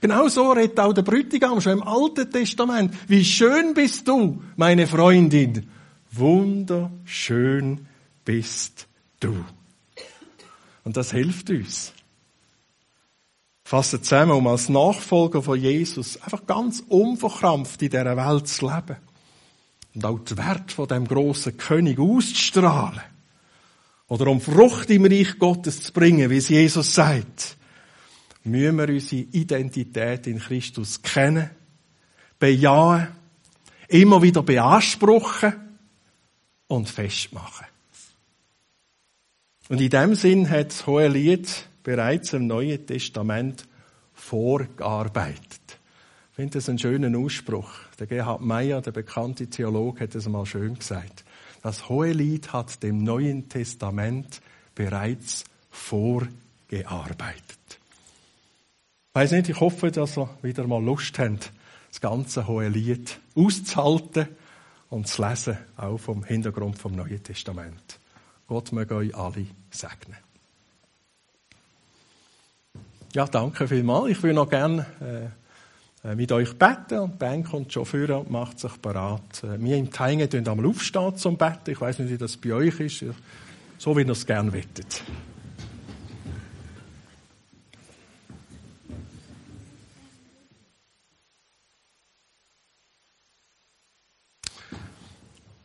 Genau 0.00 0.28
so 0.28 0.52
redet 0.52 0.80
auch 0.80 0.92
der 0.92 1.02
Brütigam 1.02 1.60
schon 1.60 1.74
im 1.74 1.82
Alten 1.82 2.30
Testament. 2.30 2.92
Wie 3.06 3.24
schön 3.24 3.74
bist 3.74 4.08
du, 4.08 4.42
meine 4.56 4.86
Freundin, 4.86 5.68
wunderschön 6.10 7.86
bist 8.24 8.86
du. 9.20 9.44
Und 10.84 10.96
das 10.96 11.12
hilft 11.12 11.50
uns. 11.50 11.92
Fassen 13.66 14.00
zusammen, 14.00 14.30
um 14.30 14.46
als 14.46 14.68
Nachfolger 14.68 15.42
von 15.42 15.60
Jesus 15.60 16.22
einfach 16.22 16.46
ganz 16.46 16.84
unverkrampft 16.88 17.82
in 17.82 17.90
dieser 17.90 18.16
Welt 18.16 18.46
zu 18.46 18.64
leben. 18.64 18.96
Und 19.92 20.04
auch 20.04 20.20
den 20.20 20.38
Wert 20.38 20.70
von 20.70 20.86
dem 20.86 21.08
grossen 21.08 21.56
König 21.56 21.98
auszustrahlen. 21.98 23.00
Oder 24.06 24.28
um 24.28 24.40
Frucht 24.40 24.88
im 24.90 25.06
Reich 25.06 25.36
Gottes 25.40 25.82
zu 25.82 25.92
bringen, 25.92 26.30
wie 26.30 26.36
es 26.36 26.48
Jesus 26.48 26.94
sagt, 26.94 27.56
müssen 28.44 28.78
wir 28.78 28.88
unsere 28.88 29.22
Identität 29.22 30.28
in 30.28 30.38
Christus 30.38 31.02
kennen, 31.02 31.50
bejahen, 32.38 33.08
immer 33.88 34.22
wieder 34.22 34.44
beanspruchen 34.44 35.54
und 36.68 36.88
festmachen. 36.88 37.66
Und 39.68 39.80
in 39.80 39.90
dem 39.90 40.14
Sinn 40.14 40.48
hat 40.48 40.68
das 40.68 40.86
Hohe 40.86 41.08
Lied 41.08 41.48
bereits 41.86 42.32
im 42.32 42.48
Neuen 42.48 42.84
Testament 42.84 43.68
vorgearbeitet. 44.12 45.78
Ich 46.30 46.34
finde 46.34 46.54
das 46.54 46.68
einen 46.68 46.80
schönen 46.80 47.14
Ausspruch. 47.14 47.70
Der 48.00 48.08
Gerhard 48.08 48.40
Meyer, 48.40 48.82
der 48.82 48.90
bekannte 48.90 49.46
Theologe, 49.46 50.00
hat 50.00 50.16
es 50.16 50.28
mal 50.28 50.44
schön 50.46 50.74
gesagt. 50.74 51.24
Das 51.62 51.88
Hohe 51.88 52.10
Lied 52.10 52.52
hat 52.52 52.82
dem 52.82 53.04
Neuen 53.04 53.48
Testament 53.48 54.40
bereits 54.74 55.44
vorgearbeitet. 55.70 57.38
Ich 57.70 59.14
weiß 59.14 59.30
nicht, 59.30 59.48
ich 59.50 59.60
hoffe, 59.60 59.92
dass 59.92 60.18
ihr 60.18 60.28
wieder 60.42 60.66
mal 60.66 60.82
Lust 60.82 61.16
habt, 61.20 61.52
das 61.88 62.00
ganze 62.00 62.48
Hohe 62.48 62.66
Lied 62.66 63.20
auszuhalten 63.36 64.26
und 64.90 65.06
zu 65.06 65.24
lesen, 65.24 65.56
auch 65.76 65.98
vom 65.98 66.24
Hintergrund 66.24 66.78
vom 66.78 66.96
Neuen 66.96 67.22
Testament. 67.22 68.00
Gott 68.48 68.72
möge 68.72 68.96
euch 68.96 69.14
alle 69.14 69.46
segnen. 69.70 70.25
Ja, 73.16 73.24
danke 73.24 73.66
vielmals. 73.66 74.10
Ich 74.10 74.22
würde 74.22 74.34
noch 74.34 74.50
gerne 74.50 74.84
äh, 76.04 76.14
mit 76.14 76.30
euch 76.32 76.52
beten 76.58 76.98
und 76.98 77.14
die 77.14 77.16
Band 77.16 77.46
kommt 77.46 77.72
schon 77.72 77.86
vor 77.86 78.10
und 78.10 78.30
macht 78.30 78.60
sich 78.60 78.72
bereit. 78.72 79.42
Äh, 79.42 79.58
wir 79.58 79.78
im 79.78 79.90
Teingen 79.90 80.28
tun 80.28 80.46
einmal 80.46 80.66
aufstehen 80.66 81.16
zum 81.16 81.38
Betten. 81.38 81.72
Ich 81.72 81.80
weiß 81.80 82.00
nicht, 82.00 82.10
wie 82.10 82.18
das 82.18 82.36
bei 82.36 82.52
euch 82.52 82.78
ist. 82.78 83.06
So 83.78 83.96
wie 83.96 84.02
ihr 84.02 84.10
es 84.10 84.26
gerne 84.26 84.52
wettet. 84.52 85.02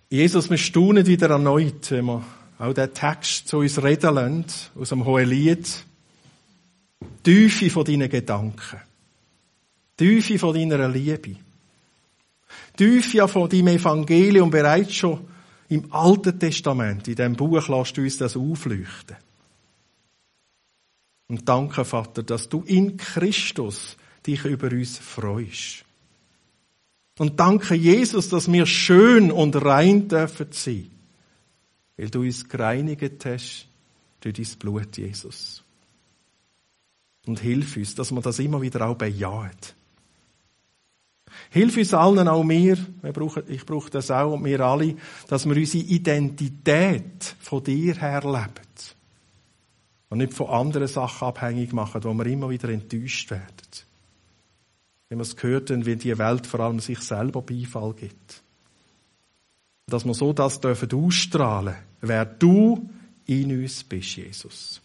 Jesus, 0.10 0.50
wir 0.50 0.58
staunen 0.58 1.06
wieder 1.06 1.32
erneut, 1.32 1.92
wenn 1.92 2.06
wir 2.06 2.24
auch 2.60 2.74
den 2.74 2.94
Text 2.94 3.50
zu 3.50 3.58
uns 3.58 3.84
reden 3.84 4.16
lassen, 4.16 4.46
aus 4.80 4.88
dem 4.88 5.04
Hohelied. 5.04 5.91
Tiefe 7.24 7.70
von 7.70 7.86
deinen 7.86 8.10
Gedanken. 8.10 8.80
Tiefe 9.96 10.40
von 10.40 10.54
deiner 10.54 10.90
Liebe. 10.90 11.36
Tiefe 12.76 13.28
von 13.28 13.50
deinem 13.50 13.68
Evangelium 13.68 14.50
bereits 14.50 14.96
schon 14.96 15.28
im 15.70 15.92
Alten 15.94 16.38
Testament, 16.38 17.08
in 17.08 17.16
dem 17.16 17.36
Buch, 17.36 17.68
lässt 17.70 17.96
du 17.96 18.02
uns 18.02 18.18
das 18.18 18.36
aufleuchten. 18.36 19.16
Und 21.30 21.48
danke, 21.48 21.86
Vater, 21.86 22.24
dass 22.24 22.50
du 22.50 22.64
in 22.64 22.98
Christus 22.98 23.96
dich 24.28 24.44
über 24.44 24.70
uns 24.70 24.98
freust. 24.98 25.86
Und 27.18 27.40
danke 27.40 27.76
Jesus, 27.76 28.28
dass 28.28 28.52
wir 28.52 28.66
schön 28.66 29.32
und 29.32 29.56
rein 29.56 30.10
dürfen 30.10 30.48
sein. 30.52 30.90
Weil 31.96 32.10
du 32.10 32.22
uns 32.22 32.50
gereinigt 32.50 33.26
hast 33.26 33.68
durch 34.20 34.36
dein 34.36 34.60
Blut, 34.60 34.98
Jesus. 34.98 35.64
Und 37.28 37.40
hilf 37.40 37.78
uns, 37.78 37.96
dass 37.96 38.12
wir 38.12 38.22
das 38.22 38.40
immer 38.40 38.62
wieder 38.62 38.88
auch 38.88 38.96
bejahen. 38.96 39.52
Hilf 41.50 41.78
uns 41.78 41.94
allen, 41.94 42.28
auch 42.28 42.44
mir, 42.44 42.78
ich 43.48 43.66
brauche 43.66 43.90
das 43.90 44.12
auch 44.12 44.34
und 44.34 44.46
wir 44.46 44.60
alle, 44.62 44.96
dass 45.28 45.48
wir 45.48 45.56
unsere 45.56 45.84
Identität 45.84 47.36
von 47.40 47.64
dir 47.64 47.96
her 47.96 48.22
leben. 48.24 48.68
Und 50.10 50.18
nicht 50.18 50.34
von 50.34 50.48
anderen 50.48 50.88
Sachen 50.88 51.28
abhängig 51.28 51.72
machen, 51.72 52.04
wo 52.04 52.14
wir 52.14 52.26
immer 52.26 52.50
wieder 52.50 52.70
enttäuscht 52.70 53.32
werden 53.32 53.52
wie 55.12 55.18
wir 55.18 55.24
es 55.24 55.36
gehört 55.36 55.70
haben, 55.70 55.86
wie 55.86 55.98
die 55.98 56.18
Welt 56.18 56.48
vor 56.48 56.62
allem 56.62 56.80
sich 56.80 57.00
selber 57.00 57.42
Beifall 57.42 57.94
gibt. 57.94 58.42
Dass 59.88 60.06
wir 60.06 60.14
so 60.14 60.32
das 60.32 60.62
dürfen 60.62 60.90
ausstrahlen, 60.94 61.76
wer 62.00 62.24
du 62.24 62.90
in 63.26 63.62
uns 63.62 63.84
bist, 63.84 64.16
Jesus. 64.16 64.81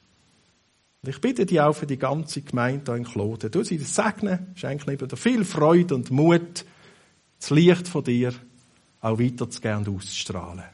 Und 1.06 1.14
ich 1.14 1.20
bitte 1.20 1.46
dich 1.46 1.60
auch 1.60 1.72
für 1.72 1.86
die 1.86 1.98
ganze 1.98 2.42
Gemeinde 2.42 2.90
hier 2.90 2.96
in 2.96 3.04
Kloten. 3.04 3.48
Du 3.48 3.62
sie 3.62 3.78
segnen, 3.78 4.48
schenke 4.56 4.96
dir 4.96 5.16
viel 5.16 5.44
Freude 5.44 5.94
und 5.94 6.10
Mut, 6.10 6.64
das 7.38 7.50
Licht 7.50 7.86
von 7.86 8.02
dir 8.02 8.32
auch 9.00 9.16
weiter 9.16 9.48
zu 9.48 9.60
gern 9.60 9.86
auszustrahlen. 9.86 10.64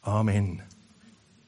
Amen. 0.00 0.62